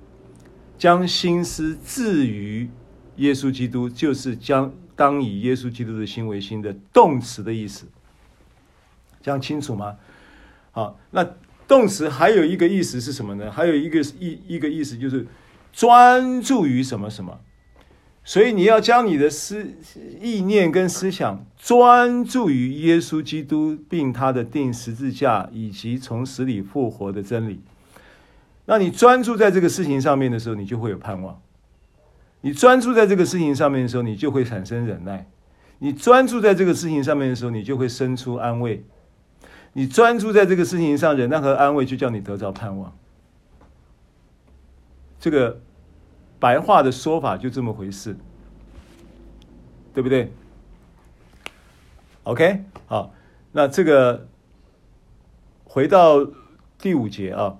[0.76, 2.68] 将心思置于
[3.16, 7.86] 耶稣基督，就是将当以耶稣基督的心为心的动词的意思。
[9.22, 9.96] 这样清楚吗？
[10.72, 11.26] 好，那
[11.68, 13.50] 动词还有一个意思是什么呢？
[13.50, 15.26] 还有一个意一个意思就是
[15.72, 17.40] 专注于什么什么。
[18.28, 19.64] 所以你要将你的思
[20.20, 27.60] 意念跟思想专注于耶稣基督，并他的钉十字架以及从死里复活的真理。
[28.64, 31.40] 那你专注在这个事情上面的时候，你就会有盼望；
[32.40, 35.26] 你专注在这个事情上面的时候，你就会产生忍耐；
[35.78, 38.82] 你专注在这个事情上面的时候，你就会生出安慰；
[39.76, 42.96] 你专注在这个事情上，忍耐和安慰就叫你得着盼望。
[45.20, 45.60] 这个。
[46.38, 48.14] 白话的说法就这么回事，
[49.94, 50.30] 对不对
[52.24, 53.14] ？OK，好，
[53.52, 54.28] 那这个
[55.64, 56.26] 回到
[56.78, 57.56] 第五节啊，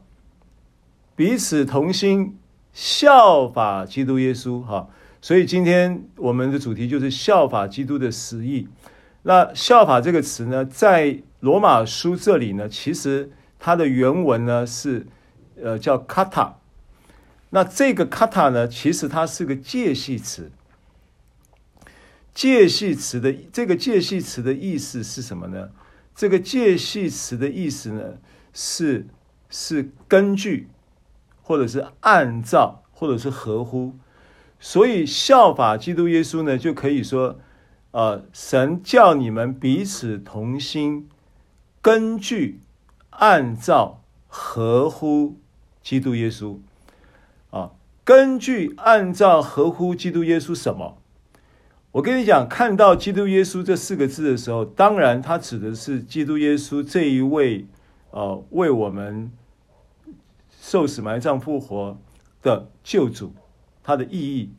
[1.16, 2.38] 彼此同心，
[2.74, 4.60] 效法基督耶稣。
[4.60, 4.90] 哈，
[5.22, 8.68] 所以今天我们的主题就是效法基督的实意。
[9.22, 15.06] 那效法这个词呢，在罗马书这里呢，其实它的原文呢是
[15.62, 16.56] 呃叫卡塔。
[17.50, 20.50] 那这个卡塔呢，其实它是个介系词。
[22.34, 25.70] 介系词的这个介系词的意思是什么呢？
[26.14, 28.18] 这个介系词的意思呢，
[28.52, 29.06] 是
[29.48, 30.68] 是根据，
[31.42, 33.94] 或者是按照，或者是合乎。
[34.58, 37.38] 所以效法基督耶稣呢，就可以说，
[37.92, 41.08] 呃，神叫你们彼此同心，
[41.86, 42.58] 根据、
[43.10, 45.36] 按照、合乎
[45.84, 46.58] 基督耶稣。
[47.50, 47.70] 啊，
[48.02, 50.98] 根据、按照、合乎基督耶稣什么？
[51.92, 57.68] 我跟你讲，看到基督耶稣这四个字的时候，当然他指的是基督耶稣这一位，
[58.10, 59.30] 呃，为我们
[60.60, 61.96] 受死、埋葬、复活
[62.42, 63.32] 的救主，
[63.84, 64.50] 他的意义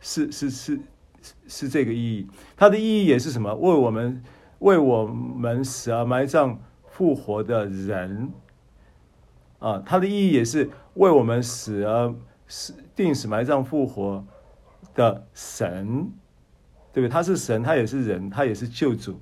[0.00, 0.78] 是是是
[1.46, 2.26] 是这个意义。
[2.58, 3.54] 他的意义也是什么？
[3.54, 4.22] 为我们
[4.60, 8.32] 为我们死而埋葬、复活的人。
[9.58, 12.14] 啊，他的意义也是为我们死而
[12.46, 14.24] 死、定死、埋葬、复活
[14.94, 16.10] 的神，
[16.92, 17.08] 对不对？
[17.08, 19.18] 他是神，他也是人，他也是救主，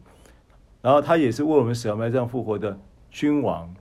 [0.82, 2.78] 然后他也是为我们死而埋葬、复活的
[3.10, 3.74] 君王。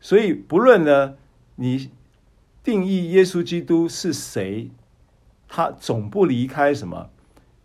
[0.00, 1.16] 所以，不论呢，
[1.56, 1.90] 你
[2.62, 4.70] 定义耶稣基督是谁，
[5.48, 7.10] 他总不离开什么。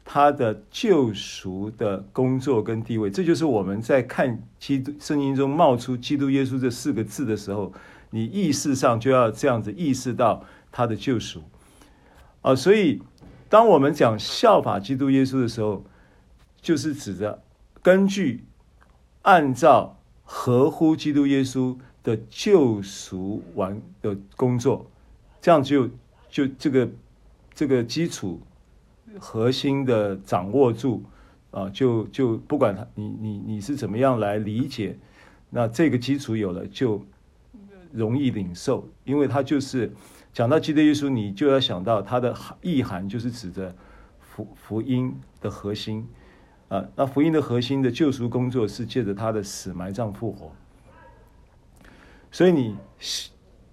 [0.06, 7.72] 他的救赎的工作跟地位，这就是我们在看基督圣经中冒出“基督耶稣”这四个字的时候，
[8.10, 11.42] 你意识上就要这样子意识到他的救赎
[12.42, 12.54] 啊。
[12.54, 13.02] 所以，
[13.48, 15.86] 当我们讲效法基督耶稣的时候，
[16.62, 17.42] 就是指着
[17.82, 18.44] 根据、
[19.22, 24.86] 按照、合乎基督耶稣的救赎完的工作，
[25.42, 25.90] 这样就
[26.30, 26.90] 就这个
[27.54, 28.42] 这个基础。
[29.20, 31.04] 核心的掌握住，
[31.52, 34.98] 啊，就就不管他你你你是怎么样来理解，
[35.52, 37.00] 那这个基础有了就
[37.92, 39.94] 容易领受，因为它就是
[40.34, 43.76] 讲到基督耶稣，你就要想到它的意涵就是指着
[44.20, 46.08] 福福音的核心
[46.70, 50.52] 啊，那福音的核心的救赎工作是借着他的死埋葬复活，
[52.32, 52.76] 所以你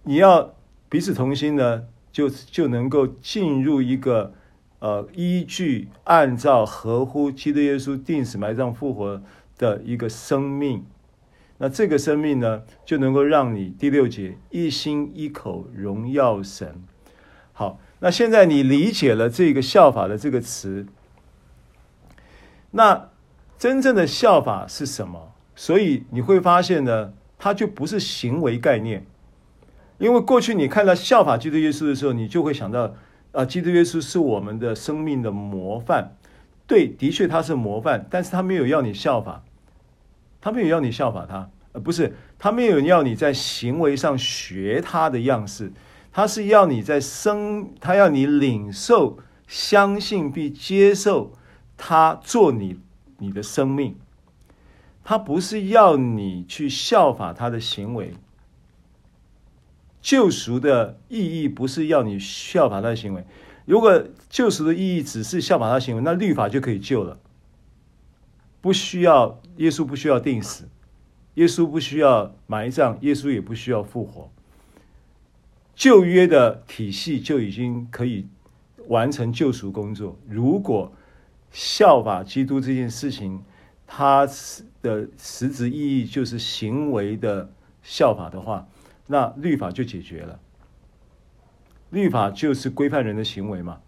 [0.03, 0.55] 你要
[0.89, 4.35] 彼此同心呢，就就能够进入一个。
[4.81, 9.23] 呃，依据按照合乎基督耶稣钉死埋葬复活
[9.59, 10.87] 的一个生命，
[11.59, 16.83] 那这个生命呢，就能够让你第六节一心一口荣耀神。
[17.53, 20.87] 好，那现在你理解了这个效法的这个词，
[22.71, 23.11] 那
[23.59, 25.35] 真正的效法是什么？
[25.55, 29.05] 所以你会发现呢，它就不是行为概念，
[29.99, 32.95] 因为过去你看到效法基督耶稣的时候，你就会想到。
[33.33, 36.17] 啊，基督耶稣是我们的生命的模范，
[36.67, 39.45] 对，的确他是模范，但是他没有要你效法，
[40.41, 45.73] 他没有要你效法他，呃，不是，他没有要你在行为上学他的样式，
[46.13, 51.33] 他是要你在生，他要你领受、相信并接受
[51.77, 52.81] 他做你
[53.19, 53.97] 你的生命，
[55.05, 58.15] 他不是要你去效法他的行为。
[60.01, 63.25] 救赎的意义不是要你效法他的行为。
[63.67, 67.19] 如果救赎的意义只是效法他的行为，那律法就可以救了，
[68.61, 70.69] 不需要耶稣，不需要钉死，
[71.35, 74.31] 耶稣不需要埋葬，耶稣也不需要复活。
[75.75, 78.27] 旧约的体系就已经可以
[78.89, 80.19] 完成救赎工作。
[80.29, 80.93] 如果
[81.53, 83.43] 效法基督这件事情，
[83.87, 84.29] 它
[84.83, 87.51] 的实质意义就是行为的
[87.83, 88.67] 效法的话。
[89.13, 90.39] 那律法就解决了，
[91.91, 93.81] 律法就是规范人的行为嘛，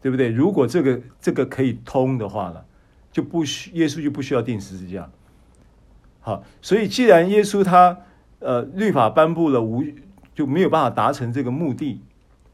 [0.00, 0.28] 对不对？
[0.28, 2.64] 如果这个这个可以通的话了，
[3.10, 5.10] 就不需耶稣就不需要钉十字架。
[6.20, 7.98] 好，所以既然耶稣他
[8.38, 9.84] 呃律法颁布了无
[10.32, 12.00] 就没有办法达成这个目的，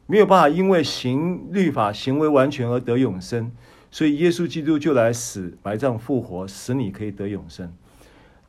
[0.07, 3.53] 没有办法因为行律法行为完全而得永生，
[3.90, 7.70] 所以耶稣基督就来死、埋葬、复活，使你可以得永生。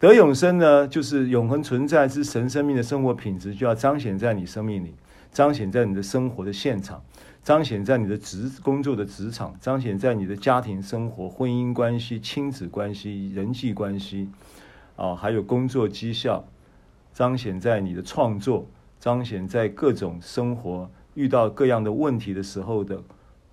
[0.05, 4.93] 得永生呢，就是永恒存在之神生命的生活品质，就要彰显在你生命里，
[5.31, 7.03] 彰显在你的生活的现场，
[7.41, 14.29] 彰显在你的职工作的职场，彰显在你的家庭生活、婚姻关系、亲子关系、人际关系，
[14.95, 16.45] 啊，还有工作绩效，
[17.11, 18.67] 彰显在你的创作，
[18.99, 23.01] 彰显在各种生活遇到各样的问题的时候的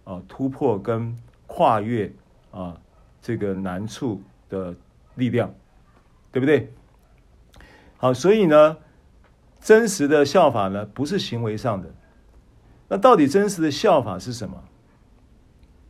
[0.04, 2.12] 啊突破跟跨越
[2.50, 2.76] 啊
[3.22, 4.74] 这个难处的
[5.14, 5.54] 力量。
[6.32, 6.72] 对不对？
[7.98, 8.78] 好，所以呢，
[9.60, 11.94] 真实的效法呢，不是行为上的。
[12.88, 14.64] 那到底真实的效法是什么？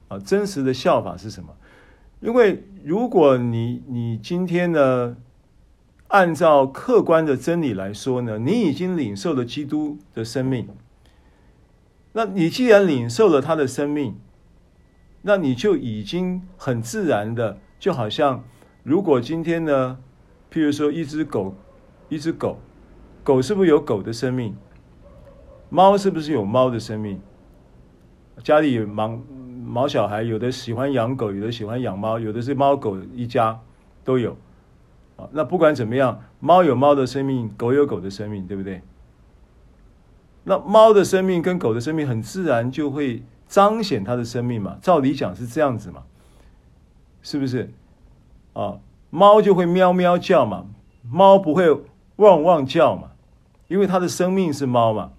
[0.09, 1.57] 啊，真实的效法是什么？
[2.21, 5.17] 因为如果你你今天呢，
[6.09, 10.69] 按照客观的真理来说呢，你已经领受了基督的生命。
[12.13, 14.21] 那你既然领受了他的生命，
[15.23, 18.45] 那你就已经很自然的，就好像
[18.83, 19.99] 如果今天呢。
[20.53, 21.55] 譬如说，一只狗，
[22.11, 22.59] 一只狗，
[23.25, 24.55] 狗是不是有狗的生命？
[25.71, 27.19] 猫是不是有猫的生命？
[28.45, 29.19] 家里有毛
[29.65, 33.59] 毛小孩，有的喜欢养狗，有的喜欢养猫，有的是猫狗一家
[34.05, 34.37] 都有。
[35.17, 38.83] 啊，那不管怎么样，猫有猫的生命，狗有狗的生命，对不对？
[40.45, 44.77] 那猫的生命跟狗的生命很自然就会彰显它的生命嘛。
[44.83, 46.03] 照理讲是这样子嘛，
[47.23, 47.73] 是不是？
[48.53, 48.79] 啊。
[49.15, 50.65] 猫就会喵喵叫嘛，
[51.07, 51.71] 猫不会
[52.17, 53.11] 汪汪叫嘛，
[53.69, 55.11] 因为它的生命是猫嘛。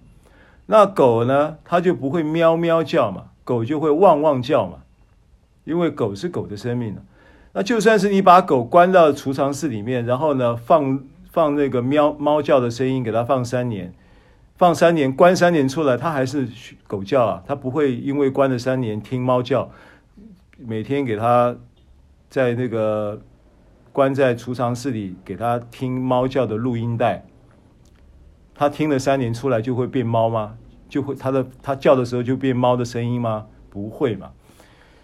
[0.66, 4.78] 那狗呢，它就不会喵喵叫嘛，狗就会汪汪叫嘛，
[5.62, 6.96] 因为狗是狗的生命。
[7.52, 13.94] 那就算是你把狗关到储藏室里面，然后呢，放放那个喵猫叫的声音给它放三年，
[14.56, 16.48] 放三年，关三年出来，它还是
[16.88, 19.70] 狗叫啊，它不会因为关了三年听猫叫，
[20.58, 21.54] 每天给它
[22.28, 23.20] 在那个。
[23.94, 27.24] 关在储藏室里，给他听猫叫的录音带。
[28.52, 30.56] 他听了三年出来就会变猫吗？
[30.88, 33.46] 就会他的他叫的时候就变猫的声音吗？
[33.70, 34.32] 不会嘛。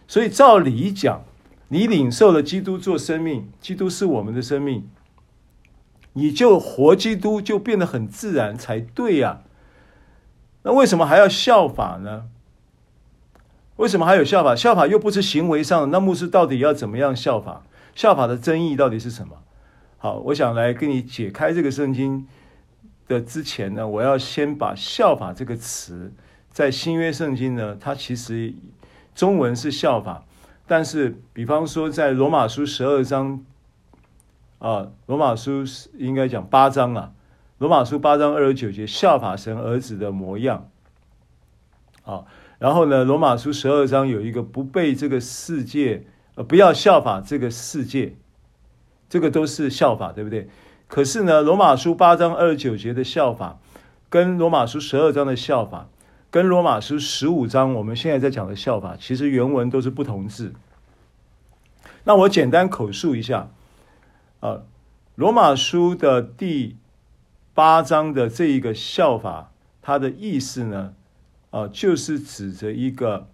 [0.09, 1.23] 所以照理讲，
[1.69, 4.91] 你领受了基督做生命，基督是我们的生命，
[6.15, 9.43] 你就活基督就变得很自然才对呀。
[10.65, 12.25] 那为什么还要效法呢？
[13.77, 14.57] 为什么还有效法？
[14.57, 17.63] 效法又不是行为上，那牧师到底要怎么样效法？
[17.95, 19.37] 效法的真义到底是什么？
[20.03, 22.27] 好，我想来跟你解开这个圣经
[23.07, 26.11] 的之前呢，我要先把“效法”这个词
[26.51, 28.55] 在新约圣经呢，它其实
[29.15, 30.25] 中文是效法，
[30.67, 33.45] 但是比方说在罗马书十二章
[34.59, 35.65] 啊，罗马书
[35.99, 37.13] 应该讲八章啊，
[37.59, 40.71] 罗马书八章二十九节，效法神儿子的模样。
[42.01, 42.27] 好，
[42.59, 46.07] 然后呢，罗马书十二章有一个不被这个世界。
[46.43, 48.17] 不要效法这个世界，
[49.09, 50.49] 这个都是效法，对不对？
[50.87, 53.61] 可是呢，罗马书八章二十九节的效法，
[54.09, 55.89] 跟罗马书十二章的效法，
[56.31, 60.55] 跟罗马书十五章我们现在在讲的效法，其实原文都是不同字。
[62.05, 63.51] 那我简单口述一下，
[64.41, 64.63] 啊，
[65.15, 66.77] 罗马书的第
[67.55, 70.95] 八章的这一个效法，它的意思呢，
[71.51, 73.29] 啊，就是指着一个，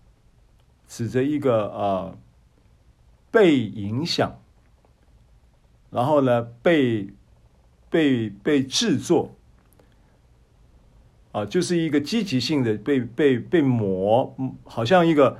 [0.88, 2.14] 指着一个啊。
[3.36, 4.40] 被影响，
[5.90, 7.10] 然后呢，被
[7.90, 9.34] 被被制作，
[11.32, 14.34] 啊，就是一个积极性的被被被磨，
[14.64, 15.36] 好像一个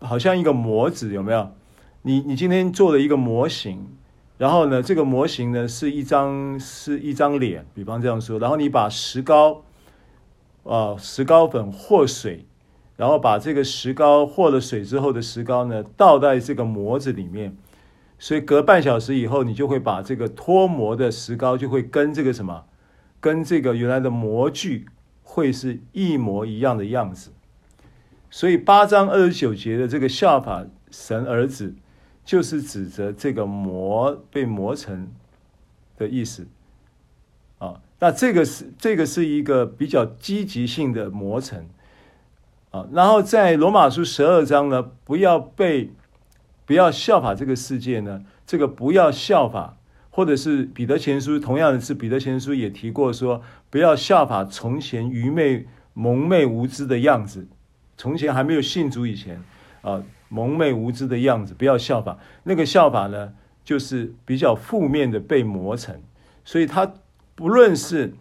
[0.00, 1.52] 好像一个模子，有没有？
[2.02, 3.96] 你你今天做了一个模型，
[4.36, 9.62] 然后呢，这个模型呢是一张是一张脸，比方这样说，然后你把石膏
[10.64, 12.46] 啊石膏粉和水。
[12.96, 17.56] 然后把这个石膏和了水之后的石膏呢，倒在这个模子里面，
[18.18, 22.66] 所以隔半小时以后，你就会把这个脱模的石膏就会跟这个什么，
[23.18, 24.86] 跟这个原来的模具
[25.22, 27.32] 会是一模一样的样子。
[28.30, 31.74] 所以八章二十九节的这个效法神儿子，
[32.24, 35.10] 就是指着这个磨被磨成
[35.96, 36.46] 的意思
[37.58, 37.80] 啊。
[37.98, 41.66] 那这个是这个是一个比较积极性的磨成。
[42.72, 45.90] 啊，然后在罗马书十二章呢，不要被，
[46.66, 49.76] 不要效法这个世界呢，这个不要效法，
[50.10, 57.46] 或者是彼得前书同样的是彼得前书也提过说，不要效法从前愚昧蒙昧无知的样子，
[57.98, 59.42] 从前还没有信主以前
[59.82, 62.18] 啊，蒙昧无知的样子，不要效法。
[62.44, 66.00] 那个效法呢，就是比较负面的被磨成，
[66.42, 66.90] 所以他
[67.34, 68.14] 不论是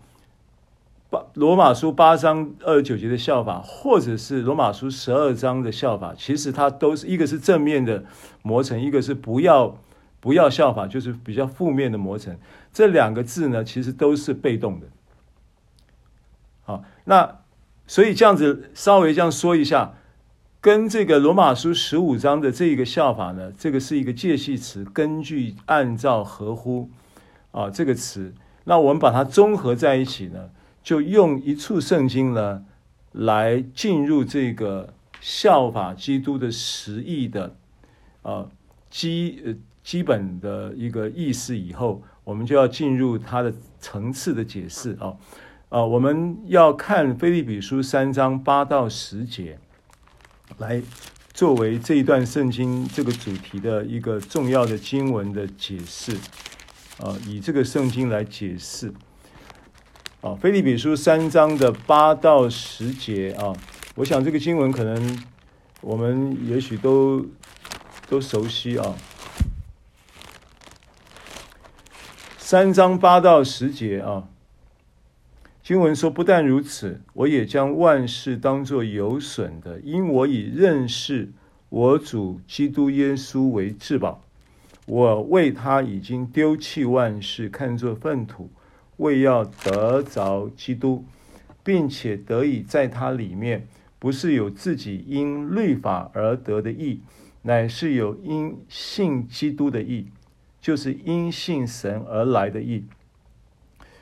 [1.11, 8.05] 八罗马书八章二十九节的效法，或者是罗马书十二章的效法，其实它都是一个是正面的
[8.43, 9.77] 磨成，一个是不要
[10.21, 12.37] 不要效法，就是比较负面的磨成。
[12.71, 14.87] 这两个字呢，其实都是被动的。
[16.63, 17.39] 好，那
[17.85, 19.95] 所以这样子稍微这样说一下，
[20.61, 26.89] 跟这个罗马书十五章的这一个效法呢，这个是一个介系词，根据、按照、合乎
[27.51, 28.33] 啊这个词，
[28.63, 30.51] 那我们把它综合在一起呢。
[30.83, 32.65] 就用一处圣经呢，
[33.11, 37.55] 来进入这个效法基督的实义的，
[38.23, 38.49] 呃
[38.89, 45.15] 基呃基本的一个意思以后，我们就要进入它的层次的解释啊，
[45.69, 49.59] 呃，我们要看腓利比书三章八到十节，
[50.57, 50.81] 来
[51.33, 56.17] 作为这一段圣经这个主题的一个重要的经文的解释，
[56.99, 58.91] 呃，以这个圣经来解释。
[60.21, 63.55] 啊，腓立比书三章的八到十节啊，
[63.95, 65.23] 我想这个经文可能
[65.81, 67.25] 我们也许都
[68.07, 68.93] 都熟悉啊。
[72.37, 74.27] 三章八到十节啊，
[75.63, 81.31] 经文说：“不但如此，我也将万事当作有损的，因我以认识
[81.69, 84.23] 我主基督耶稣为至宝。
[84.85, 88.51] 我为他已经丢弃万事，看作粪土。”
[89.01, 91.03] 为要得着基督，
[91.63, 97.01] 并且得以在他里面，不是有自己因律法而得的义，
[97.41, 100.05] 乃是有因信基督的义，
[100.61, 102.85] 就是因信神而来的义，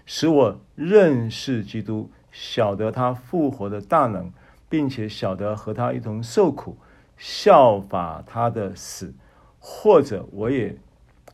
[0.06, 4.30] 使我认识基督，晓得他复活的大能，
[4.68, 6.76] 并且晓得和他一同受苦，
[7.18, 9.14] 效法他的死，
[9.60, 10.76] 或者我也，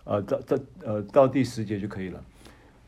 [0.04, 2.24] 呃，到到呃到第十节就可以了，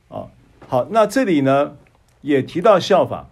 [0.10, 0.30] 啊。
[0.70, 1.78] 好，那这里呢
[2.20, 3.30] 也提到效法。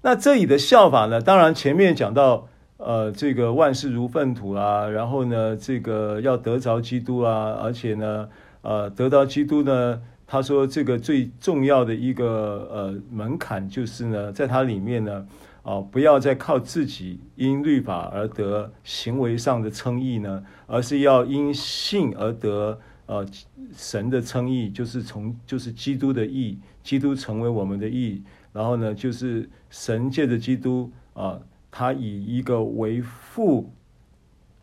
[0.00, 2.48] 那这里的效法呢，当然前面讲到，
[2.78, 8.26] 呃，这个万事如粪土啊，然后呢，这个要得着基督啊，而且呢，
[8.62, 15.26] 呃，得到基督呢，他说这个最重要的一个呃门槛就是呢，在它里面呢，
[15.62, 22.78] 啊、不要再靠自己因律法而得行为上的称义呢，而是要因信而得。
[23.10, 23.26] 呃，
[23.74, 31.40] 神的称义就是从就是基督的义，基督成为我们的义，然后呢，就是神借着基督啊、
[31.72, 33.68] 他以一个为父，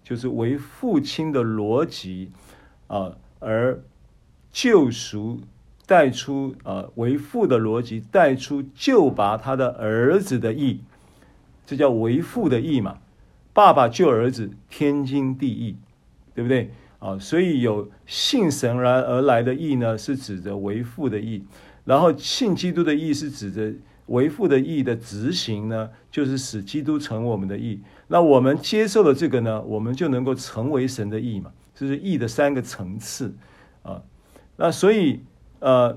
[0.01, 2.31] 就是为父亲的逻辑
[2.87, 3.83] 啊、而
[4.49, 5.41] 救赎
[5.85, 10.79] 带出啊、呃，为父的逻辑带出救拔他的儿子的义，
[11.65, 12.99] 这叫为父的义嘛，
[13.51, 15.75] 爸爸救儿子，天经地义，
[16.33, 16.71] 对不对？
[16.99, 21.43] 啊，所以有信神而而来的义呢，是指着为父的义；
[21.85, 23.71] 然后信基督的义是指着
[24.07, 27.79] 为父的义的执行呢，就是使基督成我们的义。
[28.07, 33.33] 那我们接受了这个呢，我们就能够成为神的义嘛，这是义的三个层次
[33.83, 34.01] 啊。
[34.55, 35.19] 那所以
[35.59, 35.95] 呃，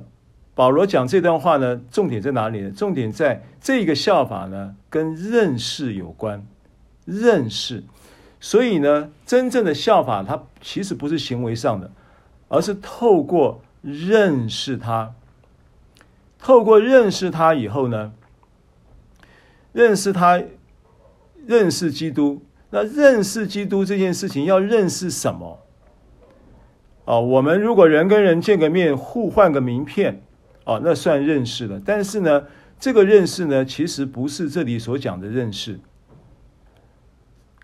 [0.55, 2.71] 保罗讲这段话呢，重点在哪里呢？
[2.73, 6.47] 重点在这个效法呢，跟认识有关，
[7.07, 7.83] 认识。
[8.41, 11.91] 所以呢，真正的效法，它其实不是行为上的，
[12.49, 15.15] 而是透过认识他，
[16.39, 18.13] 透过认识他以后呢，
[19.73, 20.43] 认识他，
[21.47, 22.43] 认识基督。
[22.71, 25.59] 那认识基督这件事情要认识什么？
[27.05, 30.23] 哦，我们如果人跟人见个面，互换个名片，
[30.65, 31.83] 哦，那算认识了。
[31.85, 32.45] 但是呢，
[32.79, 35.81] 这个认识呢，其实不是这里所讲的认识。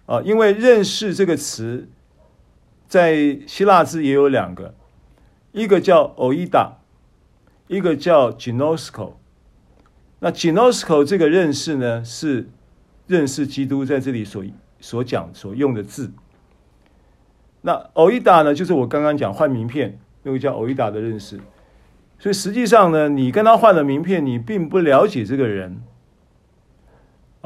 [0.07, 1.89] 啊，因为认识这个词，
[2.87, 4.75] 在希腊字也有两个，
[5.53, 6.75] 一个叫 oida，
[7.67, 9.15] 一个叫 ginosko。
[10.21, 12.49] 那 ginosko 这个认识呢，是
[13.07, 14.45] 认识基督在这里所
[14.81, 16.13] 所讲所用的字。
[17.63, 21.41] 那 oida 呢，就是我刚刚讲换名片那个叫 oida 的认识。
[22.19, 25.83] 所以实际上呢，你跟他换了名片，你并不了解这个人。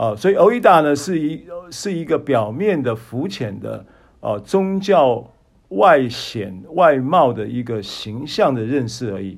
[0.00, 3.84] 啊，所以欧伊达呢是一是一个表面的浮浅的
[4.20, 5.30] 啊宗教
[5.68, 9.36] 外显外貌的一个形象的认识而已。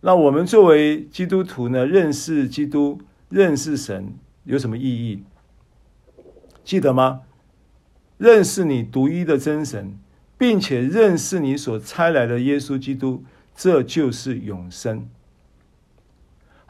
[0.00, 2.98] 那我们作为基督徒呢，认识基督、
[3.28, 4.14] 认识神
[4.44, 5.22] 有什么意义？
[6.64, 7.20] 记得吗？
[8.16, 9.98] 认识你独一的真神，
[10.38, 13.22] 并且认识你所差来的耶稣基督，
[13.54, 15.06] 这就是永生。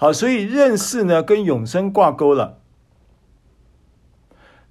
[0.01, 2.57] 好，所以认识呢跟永生挂钩了。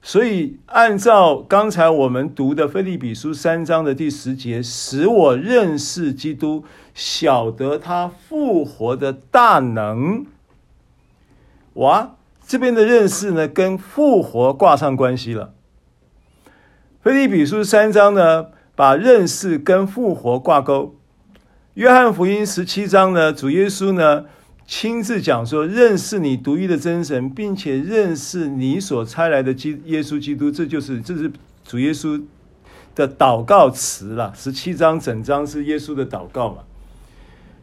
[0.01, 6.63] 所以按照刚才我们读的腓立比书三章的第十节，使我认识基督，
[6.95, 10.25] 晓得他复活的大能。
[11.73, 12.15] 哇，
[12.47, 15.53] 这边的认识呢，跟复活挂上关系了。
[17.03, 20.95] 腓立比书三章呢，把认识跟复活挂钩。
[21.75, 24.25] 约翰福音十七章呢，主耶稣呢
[24.69, 31.31] 亲自讲说，认识你独一的真神，并且认识你所差来的基耶稣基督，这就是这是
[31.63, 32.23] 主耶稣
[32.93, 34.31] 的祷告词了。
[34.35, 36.63] 十七章整章是耶稣的祷告嘛？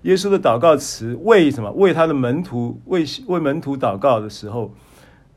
[0.03, 1.71] 耶稣的祷告词为什么？
[1.71, 4.75] 为他的门徒为为门徒祷告的时候，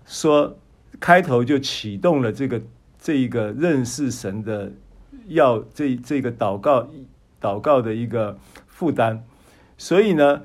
[0.07, 0.57] 说
[0.99, 2.59] 开头就启动了这个。
[3.01, 4.73] 这一个认识神的
[5.29, 6.85] 要这这个祷告
[7.41, 9.23] 祷告的一个负担，
[9.77, 10.41] 所以呢，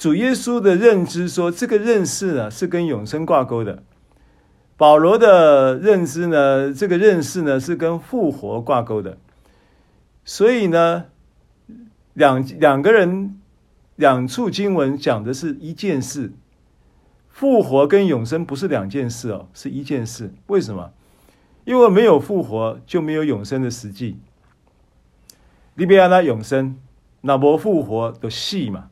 [0.00, 3.82] 主耶稣的认知说这个认识呢是跟永生挂钩的，
[4.78, 9.18] 保罗的认知呢这个认识呢是跟复活挂钩的，
[10.24, 11.04] 所以呢
[12.14, 13.38] 两两个人
[13.96, 16.32] 两处经文讲的是一件事，
[17.28, 20.94] 复活跟永生不是两件事哦，是一件事，为什么？
[21.66, 24.16] 因为没有复活，就没有永生的实际。
[25.74, 26.78] 你别让他永生，
[27.20, 28.89] 那没复活的戏嘛，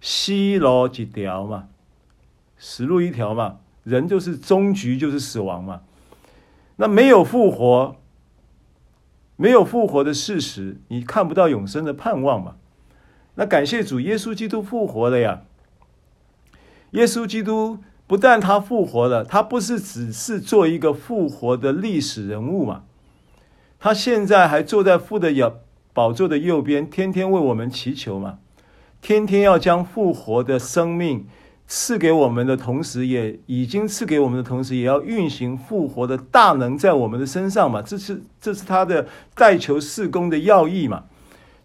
[0.00, 1.68] 死路一条嘛，
[2.58, 5.82] 死路一条嘛，人就是终局就是死亡嘛。
[6.76, 7.96] 那没有复活，
[9.36, 12.56] 没有复活的事实，你看不到永生的盼望嘛。
[13.34, 15.42] 那感谢主，耶稣基督复活了呀，
[16.92, 17.78] 耶稣基督。
[18.06, 22.82] 不但他复活了，他不是只是做一个复活的历史人物嘛？
[23.78, 25.60] 他现在还坐在父的
[25.92, 28.40] 宝座的右边，天天为我们祈求嘛，
[29.00, 31.26] 天天要将复活的生命
[31.66, 37.80] 赐给我们的同时，也已经赐给我们的同时，也要运行复活的大能在我们的身上嘛。
[37.80, 41.04] 这是这是他的代求事工的要义嘛。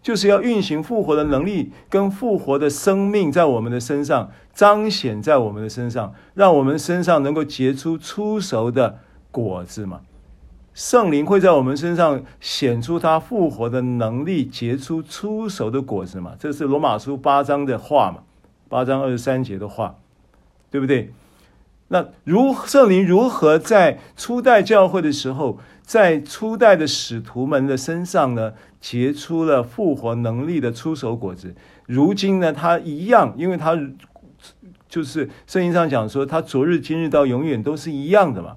[0.02, 9.00] 就是要运行复活的能力跟复活的生命在我们的身上彰显在我们的身上，让我们身上能够结出出熟的
[9.32, 10.02] 果子嘛。
[10.76, 16.34] 圣灵会在我们身上显出他复活的能力，结出出手的果子嘛。
[16.38, 18.18] 这是罗马书八章的话嘛，
[18.68, 19.96] 八章二十三节的话，
[20.70, 21.14] 对不对？
[21.88, 31.54] 那如圣灵如何在初代教会的时候，在初代的使徒们的身上呢，结出了复活能力的出手果子。
[31.86, 33.74] 如今呢，他一样，因为他
[34.90, 38.56] 就是圣经上讲说，他昨日、今日到永远都是一样的嘛。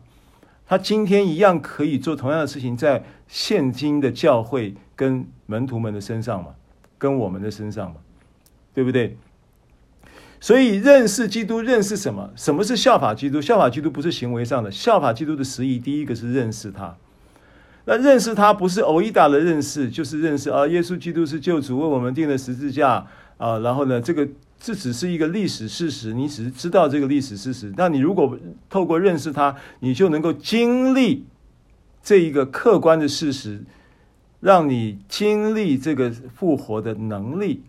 [0.69, 6.51] 他今天一样可以做同样的事情，在现今的教会跟门徒们的身上嘛，
[6.99, 7.95] 跟我们的身上嘛，
[8.71, 9.17] 对不对？
[10.39, 12.29] 所以认识基督，认识什么？
[12.35, 13.41] 什么是效法基督？
[13.41, 16.95] 效法基督不是行为上的，效法基督的实意，第一个是认识他。
[17.85, 23.07] 那认识他不是欧伊达的认识，就是认识啊，耶稣基督是救主，为我们定了十字架
[23.37, 23.57] 啊。
[23.57, 24.27] 然后呢，这个
[24.59, 27.73] 这只是一个历史事实，你只是知道这个历史事实。
[27.77, 28.37] 那你如果
[28.69, 31.25] 透过认识他，你就能够经历
[32.03, 33.63] 这一个客观的事实，
[34.39, 37.63] 让你经历这个复活的能力，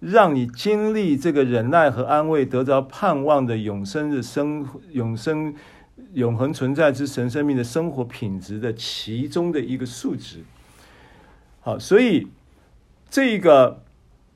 [0.00, 5.54] 让你经历这个忍耐和安慰，得着盼望的永生的生永生。
[6.12, 10.44] 永恒存在之神生命的生活品质的其中的一个数值。
[11.60, 12.26] 好，所以
[13.08, 13.83] 这个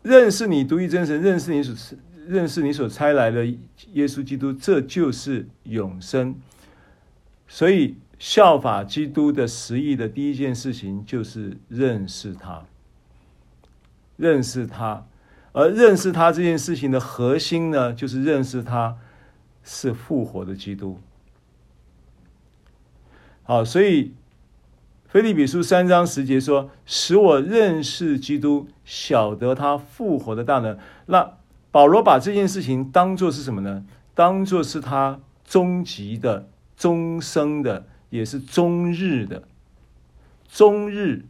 [0.08, 3.44] 认识你独一真神，认识你所认识你所差来的
[3.92, 6.34] 耶稣基督，这就是永生。
[7.46, 12.64] 所以效法基督的实意的第一件事情就是认识他，
[14.16, 15.06] 认识他，
[15.52, 18.96] 而认识他这件事情的核心呢，就是认识他
[19.62, 20.98] 是复活的基督。
[23.42, 24.12] 好，所以
[25.10, 31.38] 腓立比书三章十节说：“使我认识基督，晓得他复活的大能。”那
[31.70, 33.86] 保罗把这件事情当做是什么呢？
[34.14, 36.46] 当做是他终极的、
[36.76, 39.44] 终生的，也是终日的、
[40.46, 41.24] 终日、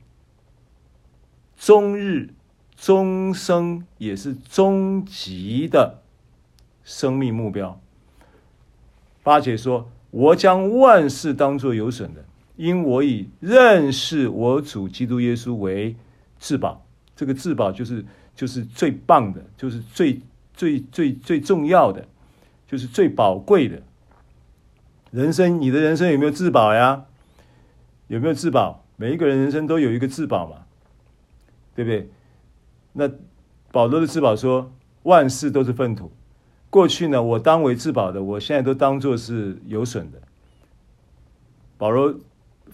[1.56, 2.30] 终日、
[2.74, 6.02] 终生，也是终极的
[6.82, 7.80] 生命目标。
[9.22, 9.88] 八节说。
[10.10, 12.24] 我将万事当作有损的，
[12.58, 15.94] 因我以认识我主基督耶稣为
[16.40, 16.84] 至宝。
[17.14, 18.04] 这个至宝就是
[18.34, 20.20] 就是最棒的，就是最
[20.54, 22.06] 最最最重要的，
[22.66, 23.80] 就是最宝贵的。
[25.12, 27.06] 人生，你的人生有没有至宝呀？
[28.08, 28.84] 有没有至宝？
[28.96, 30.66] 每一个人人生都有一个至宝嘛，
[31.76, 32.10] 对不对？
[32.92, 33.08] 那
[33.70, 34.72] 保罗的至宝说，
[35.04, 36.10] 万事都是粪土。
[36.70, 40.20] 过去呢，我当为至宝的，我现在都当作是有损的。
[41.76, 42.18] 保罗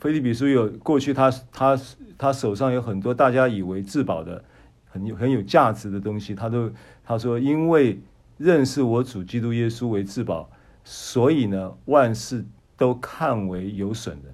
[0.01, 1.81] 腓立比书有过去他他
[2.17, 4.43] 他手上有很多大家以为至宝的
[4.87, 6.71] 很有很有价值的东西，他都
[7.05, 8.01] 他说因为
[8.37, 10.51] 认识我主基督耶稣为至宝，
[10.85, 12.45] 所以呢万事
[12.77, 14.29] 都看为有损的，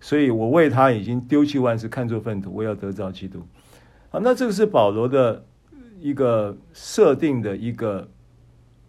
[0.00, 3.46] 所以我为他已经丢弃万事，看作粪土，我要得着基督。
[4.10, 5.44] 好，那这个是保罗的
[6.00, 8.08] 一个设定的一个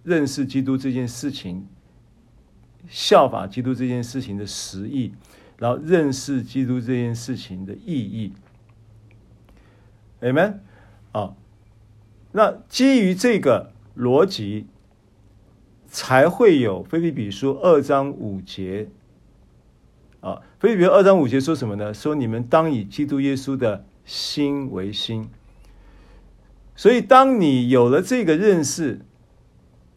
[0.04, 1.68] 认识基督这件事情。
[2.90, 5.12] 效法基督这件事情的实意，
[5.58, 8.34] 然后认识基督这件事情的意义
[10.22, 10.60] ，Amen
[11.12, 11.34] 啊。
[12.32, 14.68] 那基于这个逻辑，
[15.88, 18.90] 才会有腓立比书二章五节
[20.20, 20.42] 啊。
[20.60, 21.94] 腓立比二章五节说什么呢？
[21.94, 25.28] 说你们当以基督耶稣的心为心。
[26.76, 29.02] 所以，当你有了这个认识，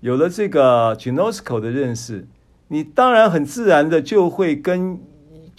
[0.00, 2.26] 有了这个 gnosko 的认识。
[2.68, 4.98] 你当然很自然的就会跟，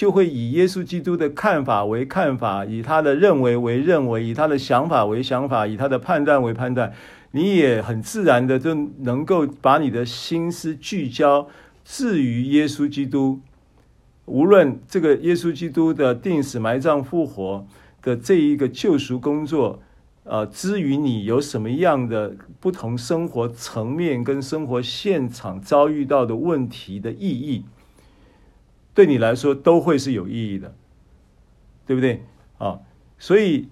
[0.02, 6.92] 就会以耶稣基督的看法为看法，以他的认为为认为，以他的想法为想法，以他的判断为判断。
[7.34, 11.48] 你也很自然的就能够把你的心思聚焦
[11.86, 13.42] 置于耶稣基督，
[14.26, 17.68] 无论这个耶稣基督的钉死埋葬复活
[18.02, 19.84] 的这一个救赎工作。
[20.24, 27.66] 呃，至于你有什么样的不同生活层面跟生活现场遭遇到的问题的意义，
[28.94, 30.74] 对你来说都会是有意义的，
[31.86, 32.24] 对不对？
[32.58, 32.80] 啊，
[33.18, 33.70] 所以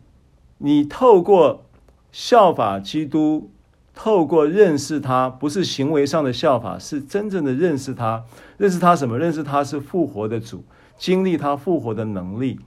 [0.58, 1.66] 你透过
[2.12, 3.52] 效法基督，
[3.94, 8.24] 透过认识他，不是行为上的效法，是真正的认识他。
[8.58, 9.20] 认识他什么？
[9.20, 10.64] 认识他是复活的主，
[10.98, 12.60] 经历他复活的能力，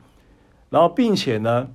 [0.70, 1.68] 然后并且呢，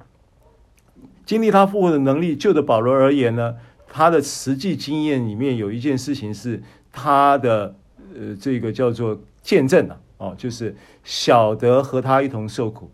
[1.25, 3.55] 经历他复活的能力，就的保罗而言呢，
[3.88, 6.61] 他的实际经验里面有一件事情是
[6.91, 7.75] 他的
[8.15, 12.89] 呃，这个叫做见证啊，哦，就是晓得和他一同受苦，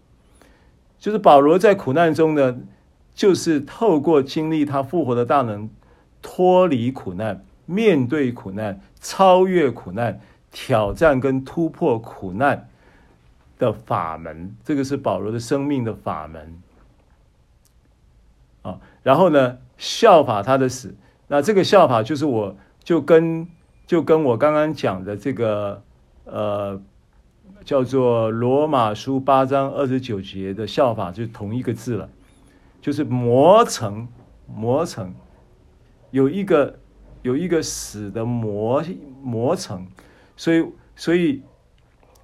[0.99, 2.57] 就是保罗在苦难中呢，
[3.13, 5.69] 就是透过经历他复活的大能，
[6.21, 10.19] 脱离苦难，面对苦难，超越苦难，
[10.51, 12.67] 挑战跟突破苦难
[13.57, 16.61] 的法门，这个是保罗的生命的法门。
[18.63, 20.95] 啊，然后呢，效法他的死，
[21.27, 23.47] 那这个效法就是我就跟
[23.85, 25.83] 就跟我刚刚讲的这个
[26.23, 26.81] 呃
[27.63, 32.09] 叫做罗马书八章二十九节的效法就同一个字了，
[32.81, 34.07] 就是磨成
[34.47, 35.13] 磨成，
[36.11, 36.79] 有一个
[37.21, 38.83] 有一个死的磨
[39.21, 39.87] 磨成，
[40.35, 41.41] 所以所以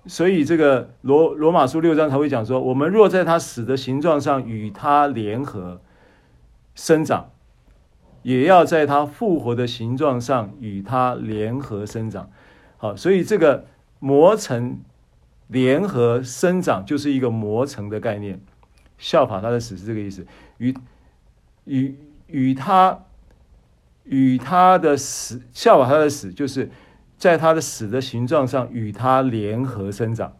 [0.05, 5.81] 所以这个罗罗马书六章才会讲说，我们若在他死的形状上与他联合。
[6.75, 7.31] 生长，
[8.21, 12.29] 也要在他复活的形状上与他联合生长。
[12.77, 13.65] 好，所以这个
[13.99, 14.79] 磨成、
[15.49, 18.39] 联合生长就是一个磨成的概念。
[18.97, 20.25] 效法他的死是这个意思，
[20.57, 20.75] 与
[21.63, 21.95] 与
[22.27, 23.05] 与他
[24.03, 26.69] 与他的死效法他的死，就是
[27.17, 30.35] 在他的死的形状上与他联合生长。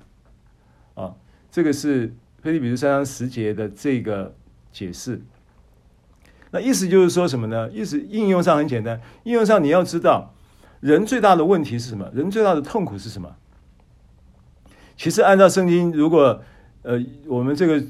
[0.95, 1.15] 啊，
[1.49, 4.35] 这个是菲利比斯三章十节的这个
[4.73, 5.21] 解释。
[6.51, 7.69] 那意思就是说什么呢？
[7.71, 10.33] 意思应用上很简单，应用上你要知道，
[10.81, 12.11] 人最大的问题是什么？
[12.13, 13.37] 人最大的痛苦是什么？
[14.99, 16.41] 其实按照圣经，如果
[16.81, 17.81] 呃我们这个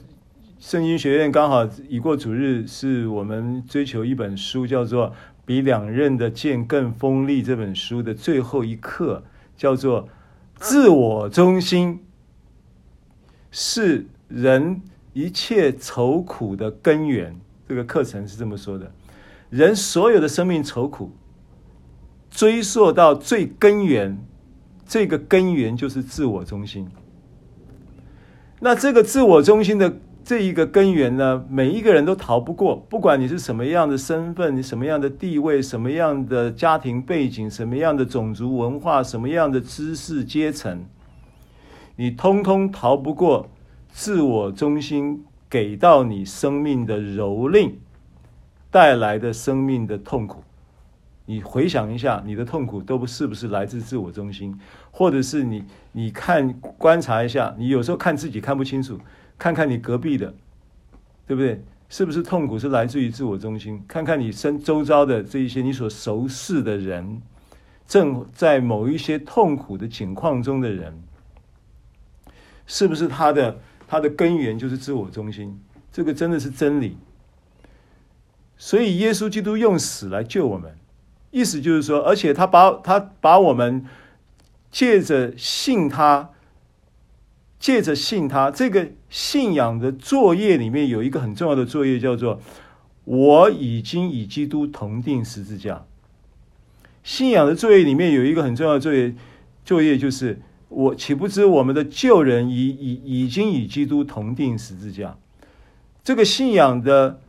[0.59, 5.07] 圣经学院刚好已过主日，是我们追求一本书，叫做
[5.43, 9.23] 《比两刃的剑更锋利》这本书的最后一课，
[9.57, 10.07] 叫做
[10.53, 12.05] “自我中心
[13.49, 14.79] 是人
[15.13, 17.35] 一切愁苦的根源”。
[17.67, 18.91] 这个课程是这么说的：
[19.49, 21.11] 人所有的生命愁苦，
[22.29, 24.15] 追溯到最根源，
[24.89, 26.89] 这个根源就是自我中心。
[28.59, 40.83] 那这个自我中心的这一个根源呢，每一个人都逃不过，不管你是什么样的身份，你什么样的地位，什么样的家庭背景，什么样的种族文化，什么样的知识阶层，
[41.95, 43.47] 你通通逃不过
[43.91, 45.23] 自我中心。
[45.51, 47.71] 给到你生命的蹂躏
[48.69, 50.43] 带来的生命的痛苦，
[51.25, 54.55] 你回想一下，你的痛苦都不是不是来自自我中心，
[54.91, 58.99] 或者是你你看观察一下，你有时候看自己看不清楚，
[59.37, 60.33] 看看你隔壁的，
[61.27, 61.63] 对不对？
[61.89, 63.83] 是不是痛苦是来自于自我中心？
[63.87, 67.21] 看看你身周遭的这一些你所熟识的人，
[67.87, 71.01] 正在某一些痛苦的境况中的人，
[72.67, 73.57] 是不是他的？
[73.87, 75.59] 他的根源就是自我中心，
[75.91, 76.95] 这个真的是真理。
[78.55, 80.75] 所以耶稣基督用死来救我们，
[81.31, 83.83] 意思就是说，而且他把他把我们
[84.71, 86.29] 借着信他，
[87.59, 92.39] 借着信他，这个信仰的作业里面有一个很重要的作业，叫做
[93.05, 95.85] 我已经与基督同钉十字架。
[97.03, 99.15] 信仰的作业里面有一个很重要的作业，
[99.65, 105.17] 作业就是我岂不知我们的旧人已已已经与基督同钉十字架？
[106.03, 107.19] 这个信仰的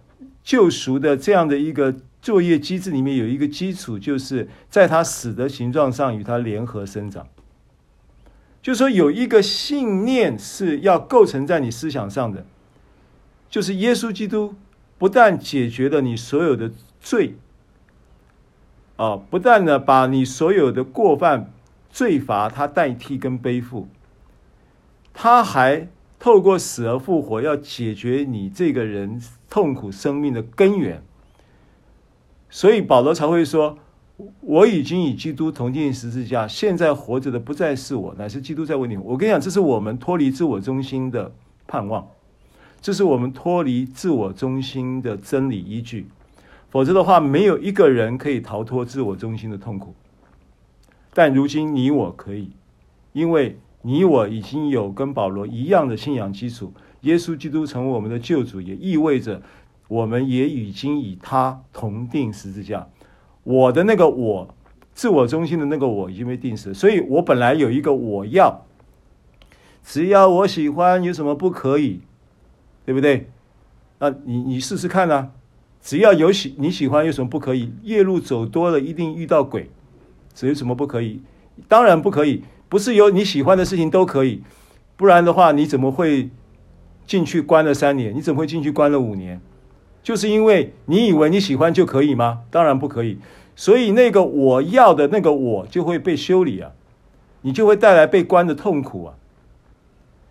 [0.45, 7.27] 救赎的这样的一个作业机制里面有一个基础，就是在他死的形状上与他联合生长。
[8.62, 12.45] 就说，有一个信念是要构成在你思想上的，
[13.49, 14.55] 就是耶稣基督
[14.99, 17.37] 不但解决了你所有的罪，
[18.97, 21.51] 啊，不但呢把你所有的过犯、
[21.89, 23.89] 罪罚他代替跟背负，
[25.14, 31.03] 他还透过死而复活，要解决你这个人痛苦生命的根源。
[32.51, 33.78] 所以保罗才会说。
[34.42, 38.94] 我已经与基督同钉十字架，现在活着的不再是我，乃是基督在为你。
[38.98, 41.32] 我跟你讲，这是我们脱离自我中心的
[41.66, 42.07] 盼望，
[42.82, 46.07] 这是我们脱离自我中心的真理依据。
[46.68, 49.94] 否则的话，没有一个人可以逃脱自我中心的痛苦。
[51.14, 52.51] 但如今你我可以，
[53.14, 59.40] 因为你我已经有跟保罗一样的信仰基础，耶稣基督成为我们的救主，也意味着
[59.91, 62.86] 我们也已经与他同定十字架。
[63.43, 64.55] 我的那个我，
[64.95, 68.64] 自我中心的那个我已经被定死，所以我本来有一个我要，
[69.82, 72.03] 只要我喜欢，有什么不可以？
[72.86, 73.28] 对不对？
[73.99, 75.30] 那你你试试看呢、啊？
[75.82, 77.72] 只要有喜你喜欢，有什么不可以？
[77.82, 79.70] 夜路走多了，一定遇到鬼，
[80.32, 81.20] 这有什么不可以？
[81.66, 84.45] 当然不可以，不是有你喜欢的事情都可以，
[84.97, 86.30] 不然的话，你怎么会
[87.07, 88.14] 进去关了三年？
[88.14, 89.41] 你怎么会进去关了五年？
[90.03, 92.40] 就是因为你以为你喜欢就可以吗？
[92.51, 93.18] 当然不可以。
[93.57, 96.70] 所以那个我要的那个我就会被修理啊，
[97.42, 99.14] 你就会带来被关的痛苦啊。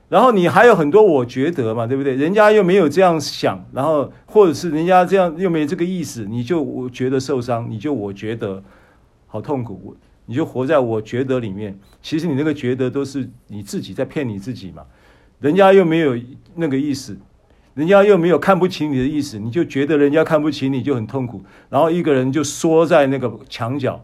[0.10, 2.16] 然后你还有很多我觉得嘛，对不对？
[2.16, 8.64] 人家又没有这样想，然后或者是人家这样又没这个意思，你就我觉得受伤，你就我觉得
[9.28, 9.96] 好痛苦，
[10.26, 11.78] 你就活在我觉得里面。
[12.02, 14.82] 其实你那个觉得都是你自己在骗你自己嘛，
[15.40, 16.18] 人家又没有
[16.56, 17.16] 那个意思。
[17.76, 24.04] 人家又没有看不起你的意思，你就觉得人家看不起你就很痛苦，然后一个人就缩在那个墙角，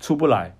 [0.00, 0.54] 出不来。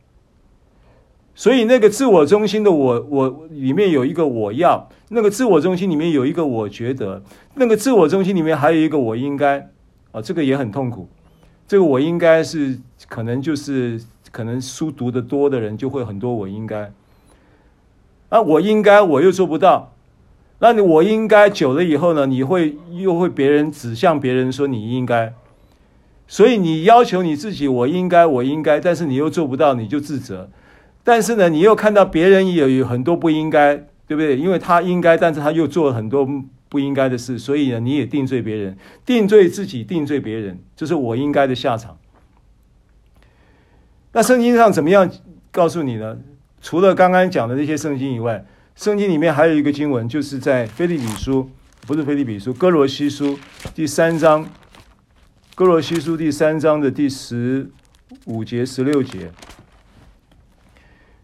[1.35, 7.23] 所以那个自我中心的我，我里面有一个我要，那个自我中心里面有一个我觉得，
[7.55, 9.71] 那个自我中心里面还有一个我应该，
[10.11, 11.09] 啊，这个也很痛苦。
[11.69, 12.77] 这个我应该是
[13.09, 14.03] 可能就是
[14.33, 16.93] 可能书读的多的人就会很多我应该，
[18.31, 19.95] 啊，我应该我又做不到。
[20.61, 22.27] 那你我应该久了以后呢？
[22.27, 25.33] 你会又会别人指向别人说你应该，
[26.27, 30.51] 所以你要求你自己我应该我应该，但是你又做不到，你就自责。
[31.05, 33.77] 但是呢，你又看到别人也有很多不应该，
[34.09, 34.37] 对不对？
[34.37, 36.29] 因为他应该，但是他又做了很多
[36.69, 41.97] 不应该的事，所以呢，你也定罪别人，定罪自己，定罪别人，这是我应该的下场。
[44.13, 45.09] 那圣经上怎么样
[45.53, 46.19] 告诉你呢？
[46.61, 48.45] 除了刚刚讲的那些圣经以外。
[48.79, 51.51] 圣经里面还有一个经文，就是在腓立比书，
[51.85, 53.37] 不是腓立比书，歌罗西书
[53.75, 54.49] 第三章，
[55.57, 57.69] 歌罗西书第三章的第十
[58.27, 59.33] 五节、十六节。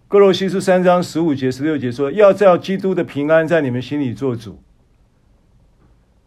[0.09, 4.59] 歌罗西书三章十五节、十六节说：“要叫基督的平安在你们心里做主。”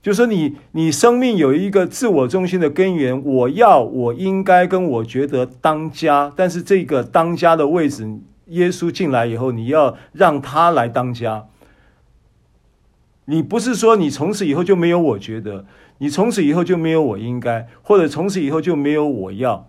[0.02, 8.18] 就说你，你生命有一个自我中心的根源，我要，我应该，跟我觉得当家，但是这个当家的位置。
[8.48, 11.48] 耶稣进来以后，你要让他来当家。
[13.26, 15.66] 你不是说你从此以后就没有我觉得，
[15.98, 19.68] 你从此以后就没有我应该，或者从此以后就没有我要，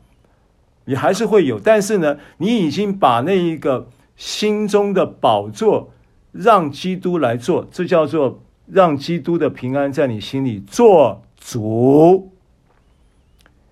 [0.85, 1.59] 你还是会有。
[1.59, 5.91] 但是呢，你已经把那一个心中的宝座
[6.31, 12.31] 让基督来做，这叫做让基督的平安在你心里做主。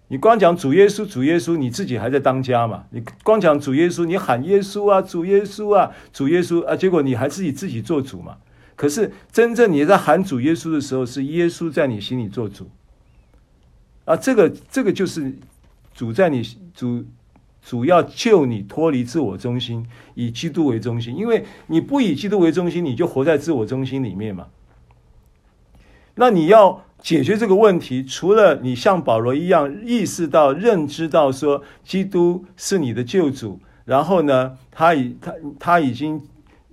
[0.08, 2.84] 你光讲主耶稣，主耶稣，你自己还在当家嘛？
[2.90, 8.36] 你光讲主耶稣，你喊耶稣啊，主耶稣啊，主耶稣啊，结果你还自己自己做主嘛？
[8.76, 12.70] 可是真正你在喊主耶稣的时候，是耶稣在你心里做主
[14.04, 14.16] 啊。
[14.16, 15.34] 这个这个就是
[15.92, 16.42] 主在你
[16.72, 17.04] 主
[17.60, 19.84] 主要救你脱离自我中心，
[20.14, 21.16] 以基督为中心。
[21.16, 24.46] 因为你不以基督为中心，你就活在自我中心里面嘛。
[26.16, 26.82] 那你要。
[27.02, 36.20] 解决这个问题，除了你像保罗一样意识到、认知到说基督是你的救主，然后呢，他已他他已经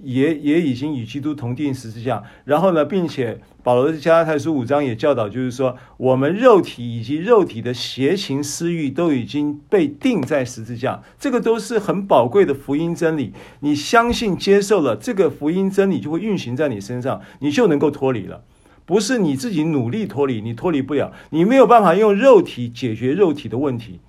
[0.02, 2.24] 也也已经与基督同钉十字架。
[2.46, 11.04] 然后呢，并且保罗在加拉太书五章也教导，就是说，我们肉体以及肉体的邪情私欲都已经被钉在十字架。
[11.20, 13.34] 这个都是很宝贵的福音真理。
[13.60, 18.42] 你相信接受了这个福音真理，就会运行在你身上，你就能够脱离了。
[18.86, 24.00] 不是你自己努力脱离，你脱离不了，你没有办法用肉体解决肉体的问题。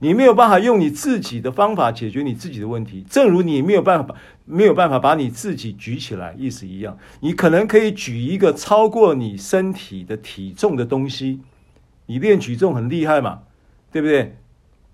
[0.00, 6.98] 你没有办法用你自己的方法解决你自己的问题，正如你没有办法没有办法把你自己举起来，意思一样。
[7.20, 11.40] 你可能可以举一个超过你身体的体重的东西，
[12.04, 13.40] 你练举重很厉害嘛，
[13.90, 14.36] 对不对？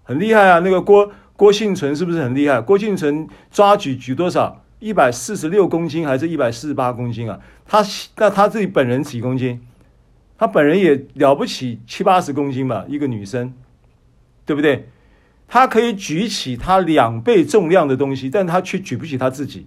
[0.05, 0.61] 很厉害啊！
[0.61, 2.61] 那个郭郭庆存是不是很厉害？
[2.61, 4.62] 郭庆存抓举举多少？
[4.83, 7.41] 一百四十六公斤还是一百四十八公斤啊？
[7.65, 7.83] 他
[8.17, 9.61] 那他自己本人几公斤？
[10.37, 13.55] 他本人也了不起七八十公斤吧，一个女生。
[14.45, 14.89] 对不对？
[15.47, 19.67] 他可以举起他两倍重量的东西，但他却举不起他自己。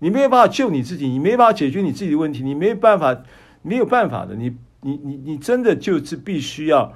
[0.00, 3.22] 你没有办法救你自己，你没办法解决你自己的问题，你没有办法，
[3.62, 4.34] 没有办法的。
[4.34, 6.92] 你你你你真的就是必须要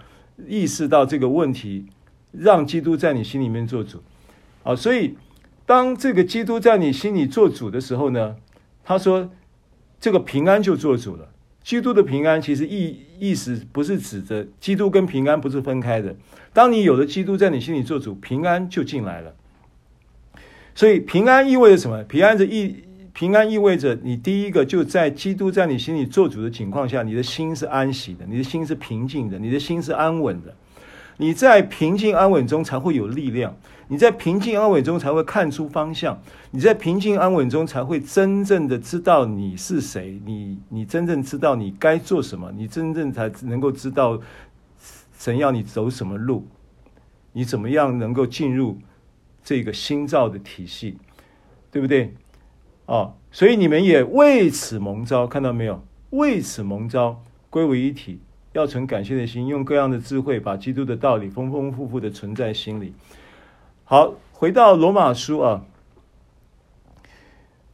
[0.47, 1.87] 意识到这个问题，
[2.33, 4.03] 让基督在你心里面做主。
[4.63, 5.17] 好，所以
[5.67, 8.37] 当这个基督在你心里做主的时候呢，
[8.85, 9.31] 他说
[10.01, 11.29] 这个平安就做主了。
[11.65, 16.15] 基督的平安其实意意思不是指着基督跟平安不是分开的。
[16.53, 19.35] 当你有了基督在你心里做主，平安就进来了。
[20.77, 22.05] 所以平安意味着什么？
[22.05, 30.55] 平安的意平安意味着你第一个就在基督在你心里做主的情况下，你的心是安息的，你的心是平静的，你的心是安稳的。
[31.19, 33.57] 你在平静安稳中才会有力量，
[33.89, 44.21] 你在平静安稳中才会看出方向，你在平静安稳中才会真正的知道你是谁，你你真正知道你该做什么，你真正才能够知道
[45.19, 46.47] 神要你走什么路，
[47.33, 48.79] 你怎么样能够进入
[49.43, 50.99] 这个新造的体系，
[51.71, 52.13] 对不对？
[52.85, 55.83] 哦，所以你们也为此蒙召，看到没有？
[56.11, 58.21] 为此蒙召，归为一体。
[58.57, 62.95] 要存感谢的心，用各样的智慧，把基督的道理丰丰富富的存在心里。
[63.85, 65.63] 好，回到罗马书啊，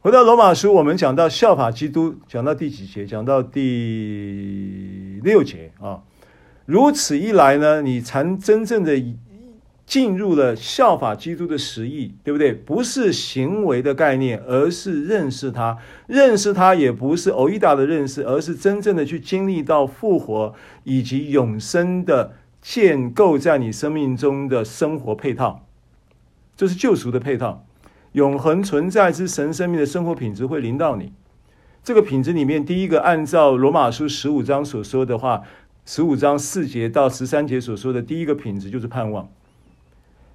[0.01, 3.05] 回到罗马书，我们讲到效法基督，讲到第几节？
[3.05, 6.03] 讲到第六节啊。
[6.65, 9.01] 如此一来呢，你才真正的。
[9.85, 12.53] 进入了效法基督的实意，对不对？
[12.53, 15.77] 不是行为的概念，而是认识他。
[16.07, 20.53] 认识他也不是欧一达的认识，而是真正的去经历到复活
[20.83, 25.65] 以及永生的建构在你生命中的生活配套。
[26.55, 27.65] 这是救赎的配套，
[28.13, 31.11] 永恒存在之神生命的生活品质会临到你。
[31.83, 35.41] 这个品质里面，第一个按照罗马书十五章所说的话，
[35.85, 39.29] 十五章四节到十三节所说的第一个品质就是盼望。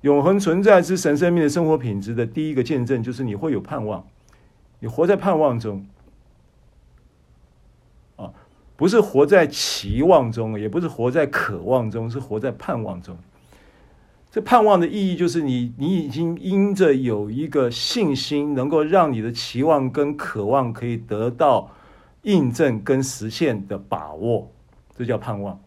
[0.03, 4.07] 永恒存在之神生命的生活品质的第一个见证，就是你会有盼望，
[4.79, 5.87] 你活在盼望中，
[8.17, 8.33] 啊，
[8.77, 13.19] 不是活在期望中，也不是活在渴望中，是活在盼望中。
[14.31, 21.71] 这盼望的意义就是你，你已经因着有一个信心，能够让你的期望跟渴望可以得到
[22.23, 24.53] 印证跟实现的把握，
[24.97, 25.59] 这叫盼望。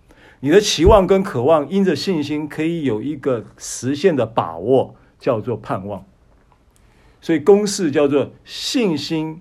[0.43, 6.03] 你的期望跟渴望，因着信心可以有一个实现的把握，叫做盼望。
[7.21, 9.39] 所以公式叫做信心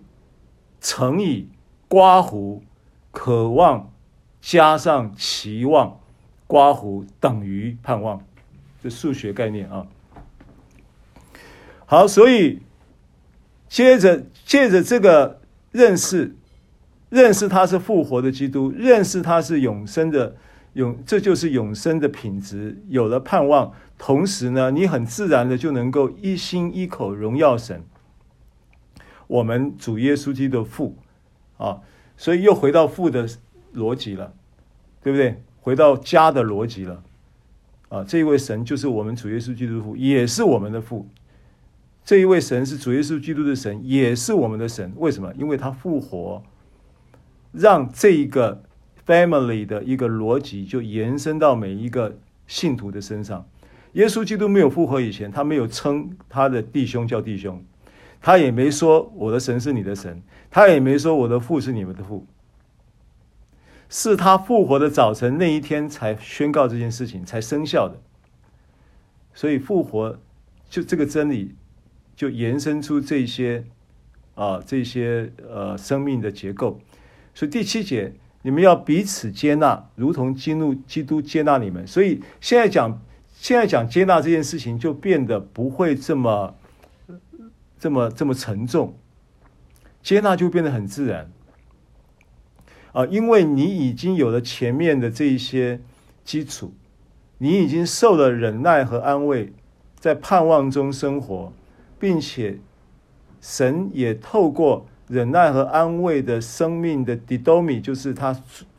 [0.79, 1.49] 乘以
[1.89, 2.63] 刮胡
[3.11, 3.91] 渴望
[4.43, 5.99] 加上期望
[6.47, 8.23] 刮胡等于盼望，
[8.83, 9.87] 这数学概念啊。
[11.87, 12.61] 好，所以
[13.71, 15.41] 接着借着这个
[15.73, 16.37] 认识，
[17.09, 20.37] 认识他是复活的基督，认识他是永生的。
[20.75, 22.81] 永，这就是永生的品质。
[22.89, 27.83] 有了盼望，同时呢，你很自然的就能够一心一口荣耀神。
[29.27, 30.97] 我们主耶稣基督的父
[31.57, 31.81] 啊，
[32.17, 33.29] 所以又回到父的
[33.75, 34.33] 逻辑了，
[35.03, 35.43] 对不对？
[35.61, 37.03] 回到家的逻辑了
[37.89, 38.05] 啊！
[38.05, 41.09] 这一位神就是我们主耶稣基督的父，也是我们的父。
[42.05, 44.93] 这一位神是主耶稣基督的神，也是我们的神。
[44.97, 45.33] 为什么？
[45.35, 46.43] 因为他复活，
[47.53, 48.63] 让这一个。
[49.11, 52.17] Family 的一个逻辑就延伸到每一个
[52.47, 53.45] 信徒的身上。
[53.95, 57.61] 耶稣基督没有复活以前，他没有称他的弟兄叫弟兄，
[58.21, 62.25] 他也没说我的神是你的神，他也没说我的父是你们的父。
[63.89, 67.99] 是他复活的早晨那一天才宣告这件事情，才生效的。
[69.35, 70.21] 所以复活
[70.69, 71.57] 就这个真理
[72.15, 73.65] 就延伸出这些
[74.37, 76.79] 啊这些呃生命的结构。
[77.35, 78.13] 所以第七节。
[78.43, 81.87] 你们要彼此接纳，如同基督基督接纳你们。
[81.87, 83.01] 所以现在讲，
[83.33, 86.55] 现在讲接纳这件事情，就变得不会这么
[87.79, 88.95] 这么这么沉重，
[90.03, 91.31] 接纳就变得很自然
[92.93, 95.81] 啊，因为你已经有了前面的这一些
[96.25, 96.75] 基础，
[97.39, 99.53] 你已经受了忍耐和安慰，
[99.99, 101.53] 在盼望中生活，
[101.99, 102.59] 并且
[103.41, 108.35] 神也透过忍耐和安慰的生命的 didomi，就是他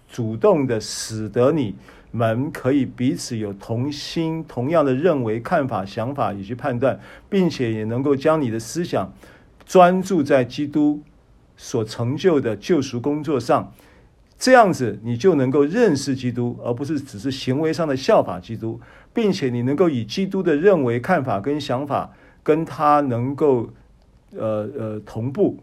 [0.08, 1.76] 主动的使得你
[2.12, 6.98] 们可以彼此有同心、同样的认为、看法、想法以及判断，
[7.30, 9.14] 并且也能够将你的思想
[9.66, 11.02] 专注在基督
[11.58, 13.74] 所成就的救赎工作上，
[14.38, 18.80] 这样子你就能够认识基督，而不是只是行为上的效法基督，
[19.14, 23.70] 并且你能够以基督的认为、看法跟想法跟他能够
[24.36, 25.58] 呃呃同步，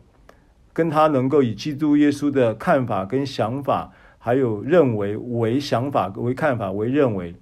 [0.78, 3.92] 跟他能够以基督耶稣的看法跟想法。
[4.20, 7.34] 还有认为为想法为看法为认为，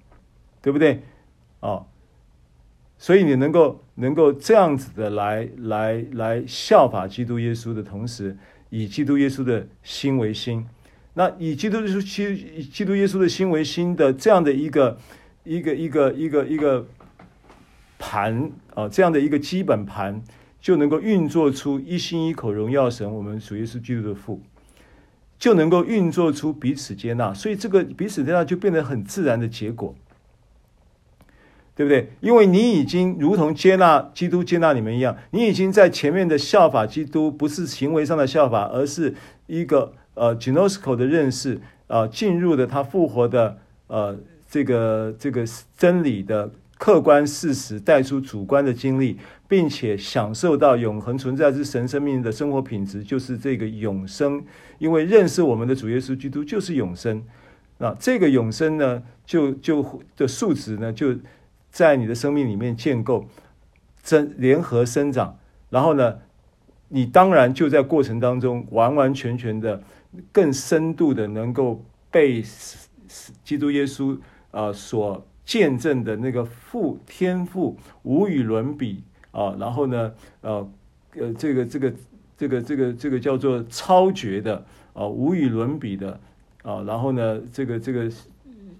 [0.61, 1.01] 对不对？
[1.59, 1.85] 哦，
[2.97, 8.37] 所以你能够能够这样子的来来来效法基督耶稣的同时，
[8.69, 10.65] 以基督耶稣的心为心，
[11.15, 14.97] 那以基督耶稣基基督耶稣的心为心的这样的一个
[15.43, 16.85] 一个一个一个一个
[17.97, 20.21] 盘啊，这样的一个基本盘，
[20.61, 24.41] 就能够运作出一心一口荣耀神，我们属耶稣基督的父。
[25.39, 29.93] 就能够运作出彼此接纳，所以这个彼此接纳就变得很自然的结果，
[31.75, 32.09] 对不对？
[32.21, 39.13] 因为你已经如同接纳基督接纳你们一样，你已经在前面的效法基督，不是行为上的效法，而是
[39.45, 44.17] 一个呃 genosko 的认识、呃，进入了他复活的呃
[44.49, 45.45] 这个这个
[45.77, 49.19] 真理的客观事实，带出主观的经历。
[49.47, 54.43] 并且享受到永恒存在之神生命的生活品质，就是这个永生。
[54.77, 57.23] 因为认识我们的主耶稣基督就是永生。
[57.77, 61.15] 那这个永生呢，就就的数值呢，就
[61.71, 63.25] 在你的生命里面建构、
[64.01, 65.37] 增联合生长。
[65.69, 66.17] 然后呢，
[66.89, 69.81] 你当然就在过程当中完完全全的、
[70.31, 72.43] 更深度的，能够被
[73.43, 74.17] 基督耶稣
[74.51, 79.03] 啊所见证的那个父天父无与伦比。
[79.37, 80.11] 啊，然后呢，
[80.41, 80.71] 呃，
[81.13, 81.93] 呃，这个这个
[82.35, 86.19] 这个这个这个叫做超绝的啊，无与伦比的
[86.63, 88.11] 啊，然后呢，这个这个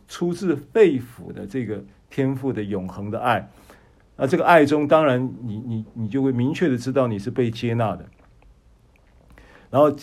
[0.08, 1.80] 出自肺腑的这个
[2.10, 3.48] 天赋的永恒的爱，
[4.16, 8.04] 那这个爱中，当然你你你就会明确的知道你是被接纳的，
[9.70, 9.96] 然后。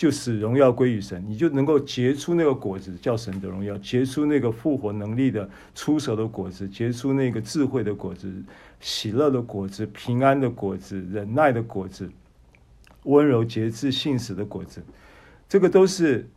[0.00, 8.32] 就使荣耀归于神，你就能够结出那个果子，叫神的荣耀；结出那个复活能力的出手的果子，结出那个智慧的果子、
[8.80, 12.10] 喜乐的果子、平安的果子、忍耐的果子、
[13.04, 14.82] 温柔节制信实的果子。
[15.48, 16.28] 这个都是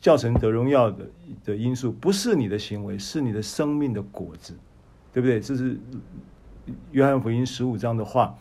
[0.00, 1.06] 叫神得荣耀的
[1.44, 4.54] 的因素，不是你的行为，是你的生命的果子，
[5.12, 5.40] 对不对？
[5.40, 5.78] 这是
[6.90, 8.36] 约翰福音十五章的话。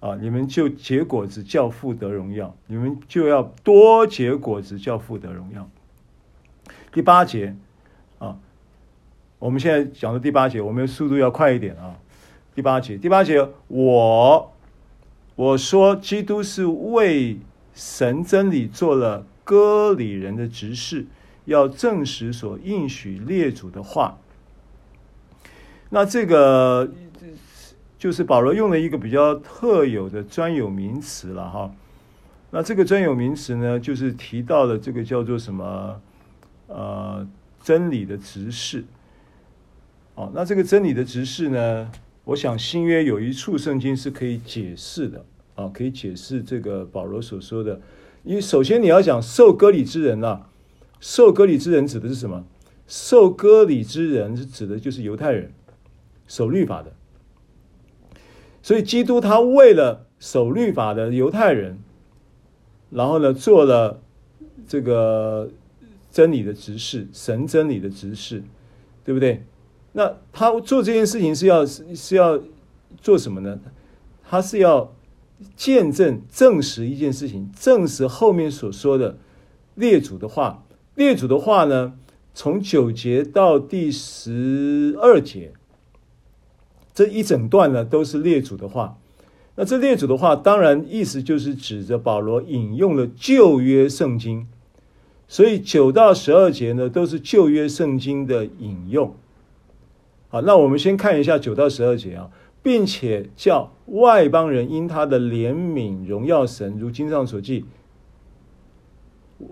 [0.00, 0.16] 啊！
[0.20, 5.68] 你们就结果子，叫父得荣耀；你们就要多结果子，叫父得荣耀。
[6.92, 7.56] 第八节
[8.20, 8.38] 啊，
[9.40, 11.98] 我们现在讲的第八节，我们速度要快一点啊。
[12.58, 14.52] 第八节，第八节，我
[15.36, 17.38] 我说，基督是为
[17.72, 21.06] 神真理做了割礼人的执事，
[21.44, 24.18] 要证实所应许列祖的话。
[25.90, 26.90] 那这个。
[27.96, 31.72] 就是保罗用了一个比较特有的专有名词了哈，
[32.50, 36.00] 那这个专有名词呢，就是提到了这个叫做什么
[36.66, 37.24] 呃
[37.62, 38.84] 真理的执事。
[40.16, 41.90] 哦，那这个真理的执事呢，
[42.28, 45.24] 我想新约有一处圣经是可以解释的
[45.54, 47.80] 啊，可以解释这个保罗所说的。
[48.22, 50.42] 因为首先你要讲受割礼之人呐，
[51.00, 52.44] 受割礼之人指的是什么？
[52.86, 55.50] 受割礼之人是指的就是犹太人，
[56.26, 56.92] 守律法的。
[58.62, 61.78] 所以，基督他为了守律法的犹太人，
[62.90, 64.02] 然后呢，做了
[64.66, 65.48] 这个
[66.10, 68.42] 真理的执事，神真理的执事，
[69.02, 69.42] 对不对？
[69.92, 72.40] 那他做这件事情是要是要
[73.00, 73.58] 做什么呢？
[74.28, 74.92] 他是要
[75.56, 79.16] 见证、证实一件事情，证实后面所说的
[79.74, 80.64] 列祖的话。
[80.94, 81.94] 列祖的话呢，
[82.34, 85.52] 从九节到第十二节。
[86.92, 88.98] 这一整段呢，都是列祖的话。
[89.54, 94.46] 那这列祖的话，当然意思就是指着保罗引用了旧约圣经，
[95.28, 99.14] 所以九到十二节呢，都是旧约圣经的引用。
[100.28, 102.30] 好，那我们先看一下九到十二节啊，
[102.62, 107.64] 并且叫外邦人因他的怜悯荣耀神，如经上所记。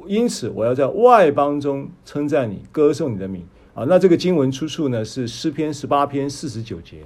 [0.06, 3.46] 因此，我要在外邦中称赞你，歌颂你的名。
[3.72, 6.98] 啊，那这个经文出处呢，是诗篇十八篇四十九节。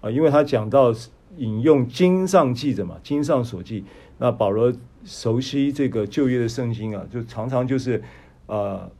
[0.00, 0.92] 啊，因为他讲到
[1.36, 3.84] 引用经上记着嘛，经上所记。
[4.18, 4.72] 那保罗
[5.04, 8.02] 熟悉这个旧约的圣经啊，就常常就是
[8.46, 8.90] 呃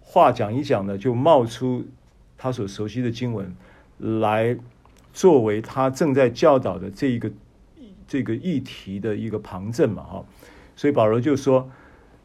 [0.00, 1.84] 话讲一讲呢，就冒出
[2.38, 3.52] 他所熟悉的经文
[3.98, 4.56] 来
[5.12, 7.30] 作为他正在教导的这一个
[8.06, 10.24] 这个议题的一个旁证嘛，哈。
[10.76, 11.68] 所以保罗就说：“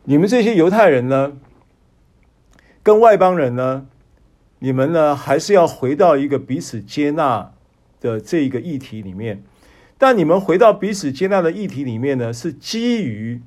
[0.05, 1.35] 你们这些犹太人呢，
[2.83, 3.87] 跟外邦人呢，
[4.59, 7.51] 你们呢还是要回到一个彼此接纳
[7.99, 9.43] 的这一个议题里面。
[9.97, 13.41] 但你们回到彼此接纳的议题里面呢，是基于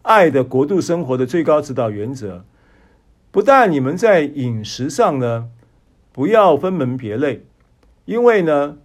[0.00, 2.44] 爱的国度生活的最高指导原则。
[3.36, 5.50] 不但你们在饮食上呢，
[6.10, 7.44] 不要分门别类，
[8.06, 8.78] 因为呢。”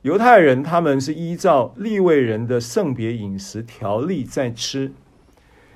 [0.00, 4.92] 犹太人他们是依照利未人的圣别饮食条例在吃，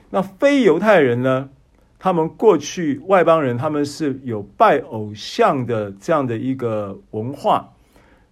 [0.09, 1.51] 那非犹太人呢？
[1.99, 7.75] 他们过去外邦人他们是有拜偶像的这样的一个文化，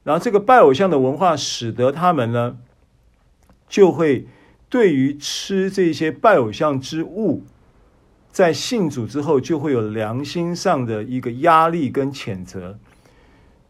[0.05, 2.57] 然后这个拜偶像的文化使得他们呢，
[3.69, 4.27] 就会
[4.71, 7.43] 对于吃这些拜偶像之物，
[8.33, 12.79] 在信主之后就会有良心上的一个压力跟谴责。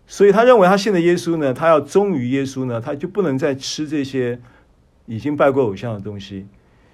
[0.06, 4.40] 所以他认为他信的耶稣呢，他要忠于耶稣呢，他就不能再吃这些
[5.06, 6.46] 已经拜过偶像的东西。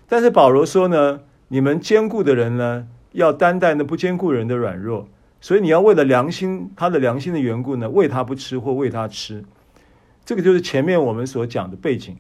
[0.06, 5.08] 但是保罗说呢，你们坚固的人呢，要担待那不坚固人的软弱。
[5.40, 9.44] 所以你要为了良心，他的良心的缘故呢，喂他不吃或喂他吃。
[10.24, 12.16] 这个就是前面我们所讲的背景。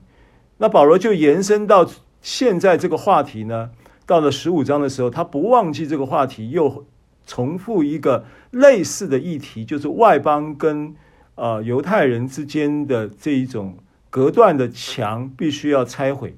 [0.58, 1.86] 那保罗就延伸到
[2.22, 3.70] 现在这个话题呢，
[4.06, 6.86] 到了十五章的时候，他不忘记这个话题，又
[7.26, 8.24] 重复一个。
[8.52, 10.94] 类似的议题就是外邦跟
[11.34, 13.76] 呃犹太人之间的这一种
[14.08, 16.34] 隔断的墙必须要拆毁，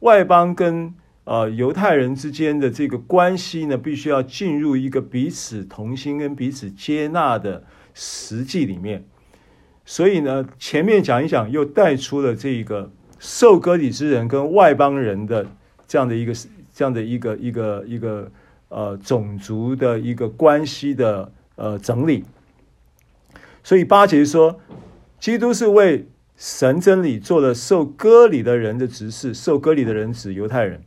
[0.00, 0.92] 外邦跟
[1.22, 7.62] 呃犹太人之间的这个关系呢，必须要进入一个彼此同心跟彼此接纳的
[7.94, 9.04] 实际里面。
[9.84, 12.90] 所以呢，前面讲一讲，又带出了这个
[13.20, 15.46] 受割礼之人跟外邦人的
[15.86, 16.32] 这样的一个
[16.76, 18.30] 这样的一个一个一个
[18.68, 21.32] 呃种族的一个关系的。
[21.58, 22.22] 呃，整理。
[23.64, 24.60] 所以八节说，
[25.18, 30.82] 基督是为神真理做了受割礼的人的执事，受割礼的人指犹太人。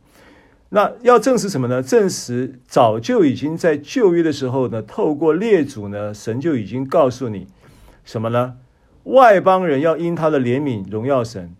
[0.68, 1.82] 那要证实什么呢？
[1.82, 7.48] 证实早就已经在旧约的时候呢，透过列祖呢，神就已经告诉你
[8.04, 8.58] 什么呢？
[9.02, 11.56] 外邦人要因他的怜悯荣耀神，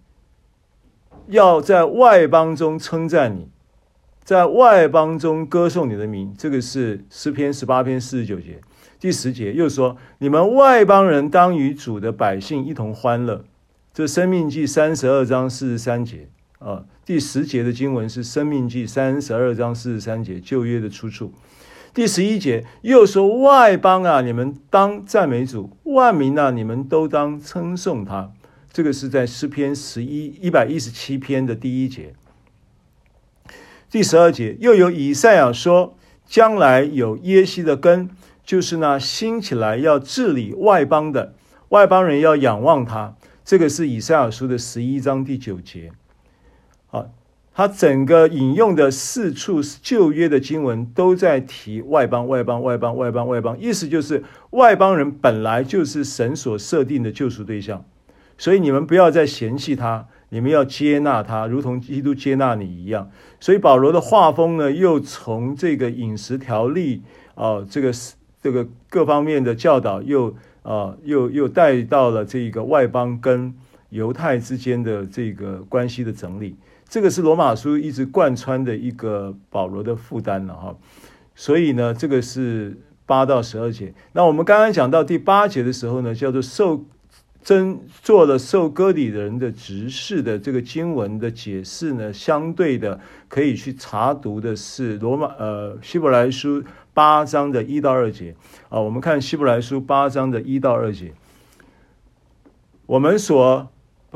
[1.27, 3.49] 要在外邦中称赞你，
[4.23, 6.35] 在外邦中歌颂你的名。
[6.39, 8.61] 这个是诗篇十八篇四十九节。
[8.99, 13.45] 第十节又说：“你们外邦人当与主的百姓一同欢乐。”
[13.93, 16.29] 这《生命记》三十二章四十三节
[16.59, 16.85] 啊。
[17.05, 21.33] 第十节的经文是《生命记》三十二章四十三节旧约的出处。
[21.93, 28.31] 第十一节又说：“外邦啊，你们当赞美主；万民啊，你们都当称颂他。”
[28.73, 32.15] 这个是在诗篇十一一百一十七篇的第一节。
[33.91, 38.09] 第十二节又有以赛亚说：“将来有耶西的根。”
[38.43, 41.35] 就是那兴起来要治理外邦的
[41.69, 43.15] 外邦人要仰望他，
[43.45, 45.93] 这个是以赛亚书的十一章第九节。
[46.91, 47.07] 啊，
[47.55, 57.85] 他整个引用的四处旧约的经文都在提外邦、外邦、外邦、外邦、外邦，意思就是外邦人本来就是神所设定的救赎对象，
[58.37, 63.11] 所以你们不要再嫌弃他，你们要接纳他，如同基督接纳你一样。
[63.39, 67.03] 所以保罗的画风呢，又从这个饮食条例
[67.35, 68.15] 啊，这个是。
[68.43, 73.55] 这个各方面的教导又啊、又又带到了这个外邦跟
[73.91, 76.57] 犹太之间的这个关系的整理，
[76.89, 80.75] 这个是罗马书一直贯穿的一个保罗的负担了哈。
[81.35, 83.93] 所以呢，这个是八到十二节。
[84.13, 86.83] 那我们刚刚讲到第八节的时候呢，叫做受
[87.43, 96.63] 真做了受割礼人的执事的这个经文的解释呢，相对的可以去查读的是罗马呃希伯来书。
[96.93, 98.35] 八章的一到二节
[98.69, 101.15] 啊，我们看希伯来书八章的一到二节。
[102.85, 103.71] 我们所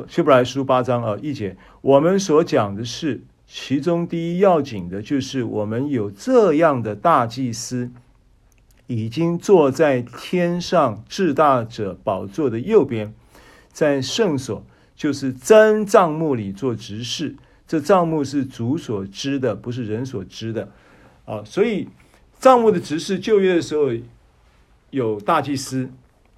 [0.08, 7.90] 希伯来书八章啊一节，我们所讲的是其中第一要紧的，就是我们有这样的大祭司，
[8.86, 13.14] 已经坐在天上至大者宝座的右边，
[13.72, 17.36] 在圣所，就是真帐幕里做执事。
[17.66, 20.68] 这帐幕是主所知的，不是人所知的
[21.24, 21.88] 啊，所以。
[22.40, 23.88] 帐幕的执事，旧约的时候
[24.90, 25.88] 有大祭司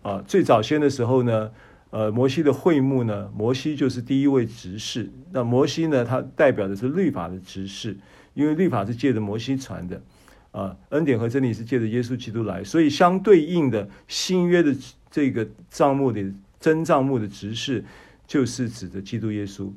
[0.02, 0.22] 啊。
[0.24, 1.50] 最早先的时候呢，
[1.90, 5.10] 呃，摩西的会幕呢，摩西就是第一位执事。
[5.32, 7.96] 那摩西呢，他代表的是律法的执事，
[8.34, 10.00] 因为律法是借着摩西传的
[10.56, 14.74] 啊，恩典和真理是借着耶稣基督来，所以相对应的新约的
[15.10, 17.84] 这个账目的真账目的执事，
[18.26, 19.70] 就是指的基督耶稣。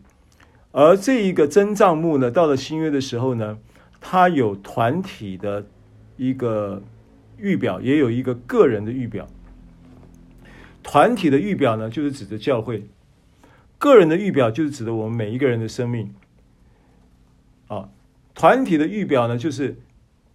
[0.72, 3.60] 而这一个真账目呢，到了新约的时候呢，
[4.00, 5.66] 它有团体的
[6.16, 6.82] 一个
[7.38, 9.28] 预表，也有一个个人的预表。
[10.82, 12.84] 团体的预表呢，就是指的教会；
[13.78, 16.16] 个人的预表就是指的我们每一个人的生命。
[17.68, 17.90] 啊，
[18.34, 19.76] 团体的预表呢，就是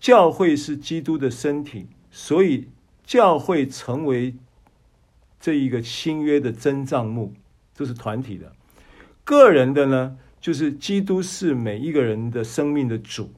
[0.04, 2.68] 教会是基督的身体，所以
[3.06, 4.34] 教会成为
[5.40, 7.32] 这一个新约的真帐幕，
[7.74, 8.52] 这是团体的。
[9.24, 13.32] 个人的呢，就是基督是每一个人的生命的主，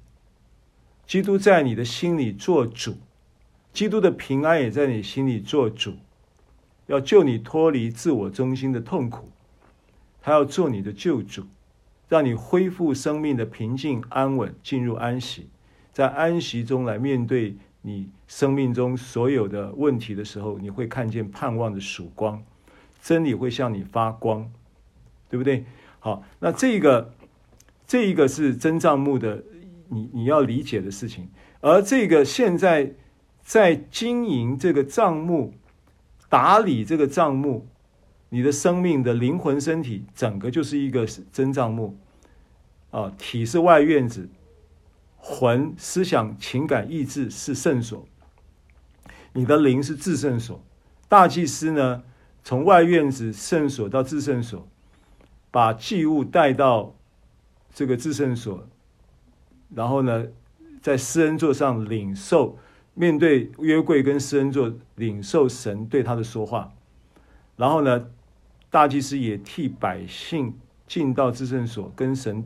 [1.06, 2.97] 基督在你的心里做主，
[3.72, 5.94] 基督的平安也在你心里做主，
[6.88, 9.30] 要救你脱离自我中心的痛苦，
[10.20, 11.44] 他要做你的救主，
[12.09, 15.48] 让你恢复生命的平静安稳，进入安息，
[15.97, 22.44] 在安息中来面对你生命中所有的问题的时候，你会看见盼望的曙光，
[23.01, 24.47] 真理会向你发光，
[25.31, 25.64] 对不对？
[25.98, 27.14] 好，那这个
[27.86, 29.43] 这一个是真账目的，
[29.89, 31.31] 你你要理解的事情。
[31.62, 32.93] 而这个现在
[33.43, 35.55] 在经营这个账目、
[36.28, 37.66] 打理这个账目，
[38.28, 41.97] 你的生命的灵魂、身体，整个就是一个真账目
[42.90, 43.10] 啊。
[43.16, 44.28] 体是外院子，
[45.28, 48.07] 魂、思想、情感、意志是圣所，
[49.32, 50.62] 你的灵是至圣所。
[51.09, 52.05] 大祭司呢，
[52.44, 54.69] 从外院子圣所到至圣所。
[55.48, 56.94] 把祭物带到
[57.73, 58.69] 这个至圣所，
[59.74, 60.27] 然后呢，
[60.82, 62.59] 在施恩座上领受，
[62.93, 66.74] 面对约柜跟施恩座领受神对他的说话，
[67.57, 68.07] 然后呢，
[68.69, 72.44] 大祭司也替百姓进到至圣所跟神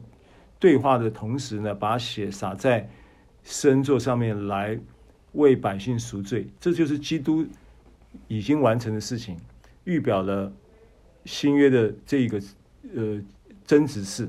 [0.61, 2.89] 对话的同时呢，把血洒在
[3.43, 4.79] 施恩座上面来
[5.33, 7.45] 为百姓赎罪，这就是基督
[8.29, 9.37] 已经完成的事情，
[9.83, 10.53] 预表了
[11.25, 12.41] 新约的这一个。
[12.97, 13.21] 呃，
[13.67, 14.29] 真执事，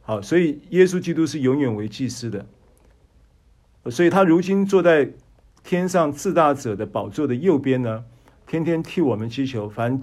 [0.00, 2.46] 好，所以耶稣基督是永远为祭司的，
[3.90, 5.12] 所以他如今坐在
[5.64, 8.04] 天上至大者的宝座的右边呢，
[8.46, 10.00] 天天替我们祈求，凡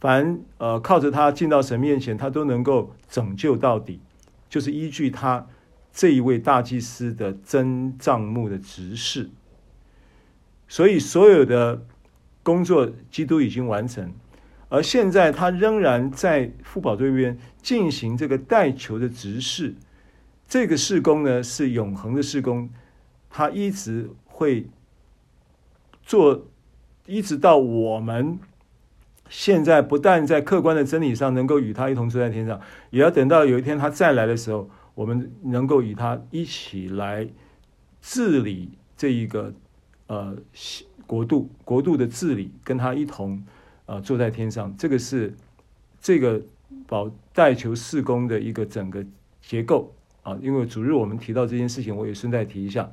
[0.00, 4.00] 凡呃靠着他进到神面前，他都能够拯救到底，
[4.48, 5.46] 就是依据他
[5.92, 9.30] 这一位大祭司的真账目的执事，
[10.68, 11.84] 所以所有的
[12.42, 14.12] 工作，基督已经完成。
[14.70, 19.74] 而现在，他仍然在父宝这边进行这个代求的执事。
[20.46, 22.70] 这个事工呢，是永恒的事工，
[23.30, 24.66] 他一直会
[26.02, 26.46] 做，
[27.06, 28.38] 一直到我们
[29.28, 32.60] 现在不但在客观的真理上能够与他一同坐在天上，
[32.90, 37.28] 也要等到有一天他再来的时候，我们能够与他一起来
[38.00, 39.52] 治理这一个
[40.06, 40.36] 呃
[41.06, 43.42] 国度，国度的治理，跟他一同。
[43.88, 45.34] 啊，坐在天上，这个是
[45.98, 46.42] 这个
[46.86, 49.02] 保代求事工的一个整个
[49.40, 50.36] 结构啊。
[50.42, 52.92] 因为主日我们提到这件事情，我也顺带提一下。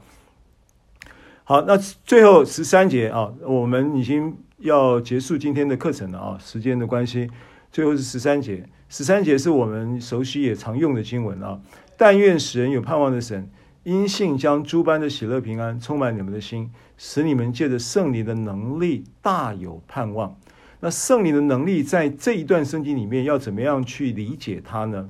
[1.43, 7.29] 好，那最后十三节啊，我们已经要结束今天的课程了啊，时间的关系，
[7.71, 8.67] 最后是十三节。
[8.87, 11.59] 十三节是我们熟悉也常用的经文啊。
[11.97, 13.49] 但愿使人有盼望的神，
[13.83, 20.37] 因信将诸般的喜乐平安充满你们的心，使你们借着圣灵的能力大有盼望。
[20.79, 25.09] 那圣灵的能力在这一段圣经里面要怎么样去理解它呢？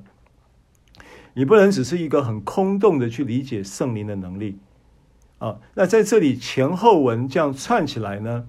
[1.34, 4.58] 你不能只是一个很空洞的去理解圣灵的能力
[5.38, 5.58] 啊。
[5.74, 8.46] 那在这里前后文这样串起来呢，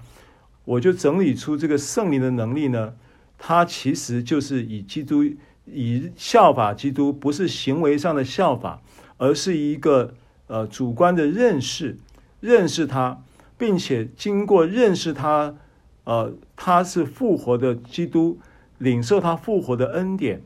[0.68, 2.94] 我就整理出这个圣灵的能力呢，
[3.38, 5.24] 它其实就是以基督
[5.66, 8.82] 以效法基督，不是行为上的效法，
[9.18, 10.14] 而是一个
[10.48, 11.98] 呃主观的认识，
[12.42, 13.24] 认识他，
[13.58, 15.56] 并且经过认识他。
[16.04, 18.40] 呃，他是复活的基督，
[18.78, 20.42] 领受他复活的恩典，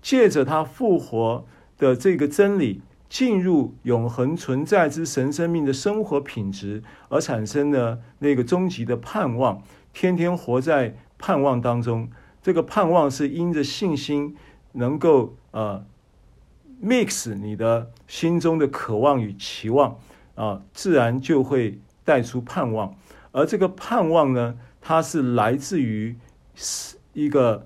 [0.00, 1.44] 借着他复活
[1.76, 2.80] 的这个真理，
[3.10, 9.60] 进入永恒存在之神生命的生活品质，而产生的那个终极的盼望，
[9.92, 12.08] 天天活在盼望当中。
[12.40, 14.36] 这个盼望是因着信心，
[14.72, 15.84] 能够呃
[16.82, 19.98] mix 你的心中的渴望与期望
[20.36, 22.94] 啊、自然就会带出盼望。
[23.32, 26.16] 而这个盼望呢，它是来自于
[27.12, 27.64] 一个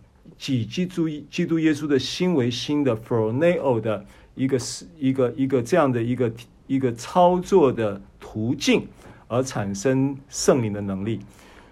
[0.48, 4.04] 以基督基督耶稣的心为心的 foreneo 的
[4.34, 6.32] 一个是一个一个这样的一个
[6.66, 8.86] 一个操作的途径
[9.28, 11.20] 而产生圣灵的能力。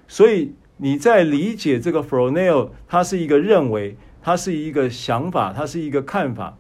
[0.07, 6.57] 所以你在理解这个 froneo，它是一个认为，它是一个想法，它是一个看法，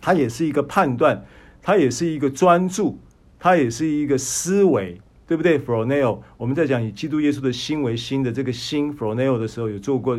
[0.00, 1.24] 它也是一个判断，
[1.62, 2.98] 它也是一个专注，
[3.38, 10.18] 它也是一个思维对不对？froneo，我们在讲以基督耶稣的心为心的这个心 froneo 的时候，有做过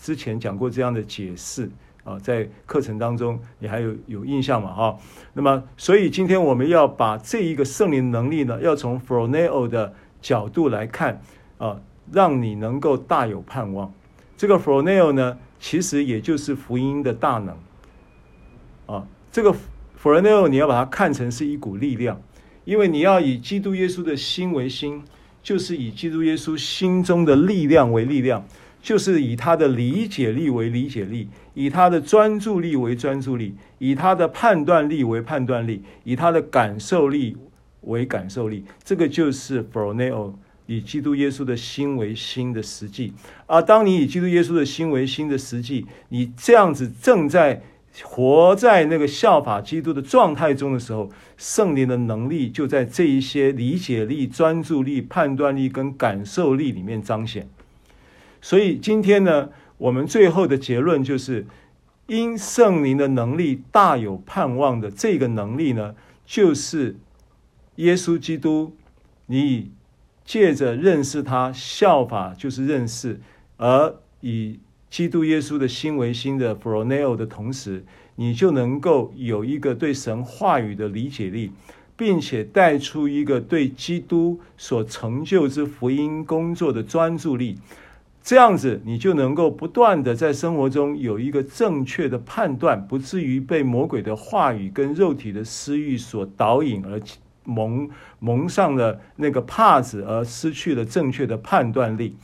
[0.00, 1.70] 之前讲过这样的解释
[2.06, 4.72] 啊，在课程当中你还有有印象吗？
[4.72, 4.96] 哈，
[5.34, 9.92] 那么所以今天我们要把这一个圣灵能力呢，要从 f r o n e o 的
[10.22, 11.20] 角度来看
[11.58, 11.80] 啊，
[12.12, 13.92] 让你能够大有盼望。
[14.36, 17.56] 这个 f r o n e o 呢，其实也就是福音的大能
[18.86, 22.20] 啊，这个 f r o n e o 你要把它看成是一股力量。
[22.64, 25.00] 因为你要以基督耶稣的心为心，
[25.40, 28.44] 就是以基督耶稣心中的力量为力量，
[28.86, 37.36] 就是以他的理解力为理解力，以他的专注力为专注力，以他的判断力为判断力，以他的感受力
[37.80, 38.64] 为感受力。
[38.84, 40.32] 这个就是 phroneo
[40.66, 43.12] 以基督耶稣的心为心的实际。
[43.46, 47.60] 而当你以基督耶稣的心为心的实际，你这样子正在。
[48.04, 57.48] 活在那个效法基督的状态中的时候，圣灵的能力就在这一些理解力、专注力、判断力跟感受力里面彰显。
[58.46, 61.44] 所以今天呢，我们最后的结论就是，
[62.06, 66.94] 因圣灵的能力大有盼望的这个能力呢，就是
[67.74, 68.76] 耶稣基督，
[69.26, 69.72] 你
[70.24, 73.18] 借着认识他，效法就是认识，
[73.56, 74.60] 而以。
[74.88, 81.50] 基督耶稣的心为心的 phroneo 的同时，你就能够有一个对神话语的理解力，
[81.96, 87.58] 并且带出一个对基督所成就之福音工作的专注力。
[88.26, 97.00] 这样子，你就能够不断的在生活中有一个正确的判断，不至于被魔鬼的话语跟肉体的私欲所导引而
[97.44, 97.88] 蒙
[98.18, 102.16] 蒙上了那个帕子，而失去了正确的判断力。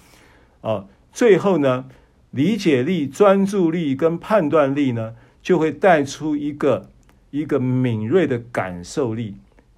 [0.63, 1.85] 哦，最后呢？
[2.33, 6.89] 理解力、专注力跟判断力呢，就会带出一个
[7.31, 9.37] 一个敏锐的感受力，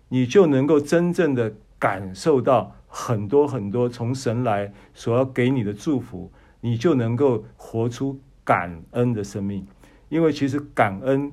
[0.09, 6.31] 你就能够真正的感受到很多很多从神来所要给你的祝福，
[6.61, 9.67] 你就能够活出感恩的生命。
[10.09, 11.33] 因为其实感恩，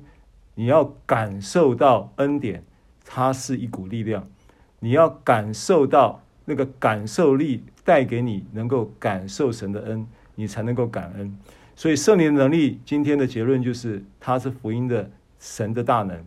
[0.56, 2.64] 你要感受到恩典，
[3.04, 4.26] 它是一股力量，
[4.80, 10.06] 你要感受到那个感受力带给你能够感受神的恩。
[10.34, 11.36] 你才能够感恩，
[11.76, 16.24] 所以圣灵的能力，今天的结论就是，它是福音的神的大能。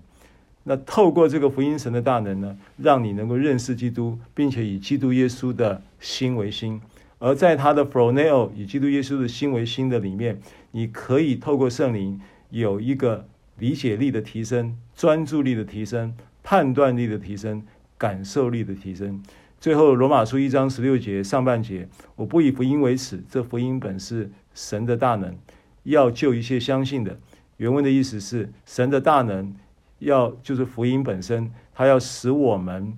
[0.67, 6.81] 那透过这个福音神的大能呢，让你能够认识基督，并且以基督耶稣的心为心。
[7.19, 12.19] 而在他的 Froneo 以基督耶稣的心为心的里面，你可以透过圣灵
[12.49, 13.27] 有一个
[13.59, 17.63] 理解力的提升、专注力的提升、判断力的提升、
[17.97, 19.23] 感受力的提升。
[19.59, 25.37] 最后，罗马书一章十六节上半节，我不以福音为耻，这福音本是神的大能，
[25.83, 27.19] 要救一切相信的。
[27.57, 29.55] 原文的意思是，神的大能
[30.05, 32.97] 要就是福音本身，它要使我们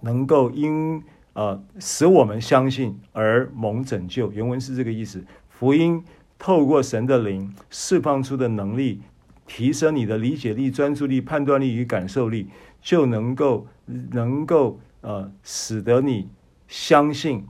[0.00, 1.02] 能够因
[1.32, 4.30] 呃使我们相信而蒙拯救。
[4.32, 5.24] 原文是这个意思。
[5.48, 6.02] 福音
[6.38, 9.02] 透过神的灵释放出的能力，
[9.46, 12.48] 提升你的理解力、专注力、判断力与感受力，
[12.80, 13.66] 就能够
[14.10, 14.78] 能够。
[15.04, 16.28] 呃，使得你
[16.68, 17.44] 相信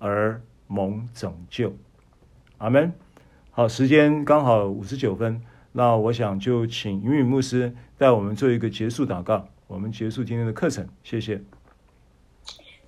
[0.00, 1.72] 而蒙拯救，
[2.58, 2.92] 阿门。
[3.52, 5.40] 好，时间刚好五十九分，
[5.78, 11.38] 那我想就请云雨牧师带我们做一个结束祷告，我们结束今天的课程，谢谢。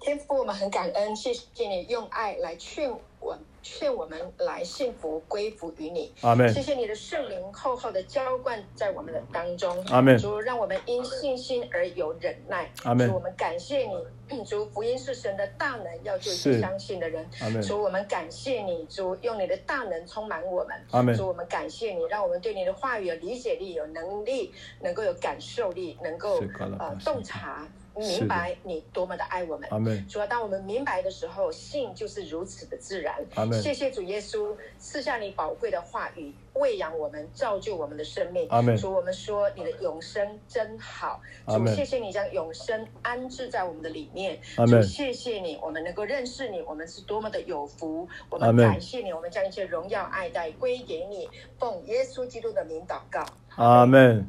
[0.01, 2.91] 天父，我们很感恩，谢谢你用爱来劝
[3.21, 3.39] 我。
[3.71, 6.49] 劝我们来幸福归服于你，阿门。
[6.53, 10.17] 谢谢你的圣灵厚厚的浇灌在我们的当中，阿门。
[10.17, 13.07] 主，让我们因信心而有忍耐，阿门。
[13.07, 13.87] 主，我们感谢
[14.27, 17.61] 你，主，福音是神的大能，要救相信的人，阿门。
[17.61, 21.15] 主，我们感谢你，主，用你的大能充满我们，阿门。
[21.15, 24.51] 主，我们感谢你，让我们对你的话语有理解力、有能力，
[24.81, 26.43] 能够有感受力，能够
[26.79, 27.69] 呃洞察。
[27.99, 33.15] 明白你多么的爱我们，主要当我们明白的时候，信就是如此的自然。
[33.53, 38.49] 谢谢主耶稣赐下你宝贵的话语，喂养我们，造就我们的生命。
[38.79, 41.21] 主，我们说你的永生真好。
[41.47, 44.39] 主，谢谢你将永生安置在我们的里面。
[44.67, 48.09] 主，谢谢你，我们能够认识你，我们是多么的有福。
[48.31, 51.29] 我们感谢你，我们将一切荣耀爱戴归给你。
[51.59, 53.27] 奉耶稣基督的名祷告。
[53.57, 54.25] 阿门。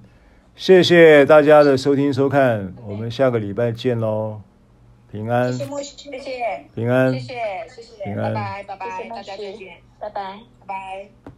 [0.59, 4.41] 谢谢大家的收听收看，我们下个礼拜见喽，
[5.09, 5.53] 平安。
[5.53, 7.13] 谢谢谢谢，平安。
[7.13, 7.33] 谢谢
[7.69, 10.37] 谢谢，平安，拜拜拜拜，大家再见，拜拜
[10.67, 11.28] 拜拜。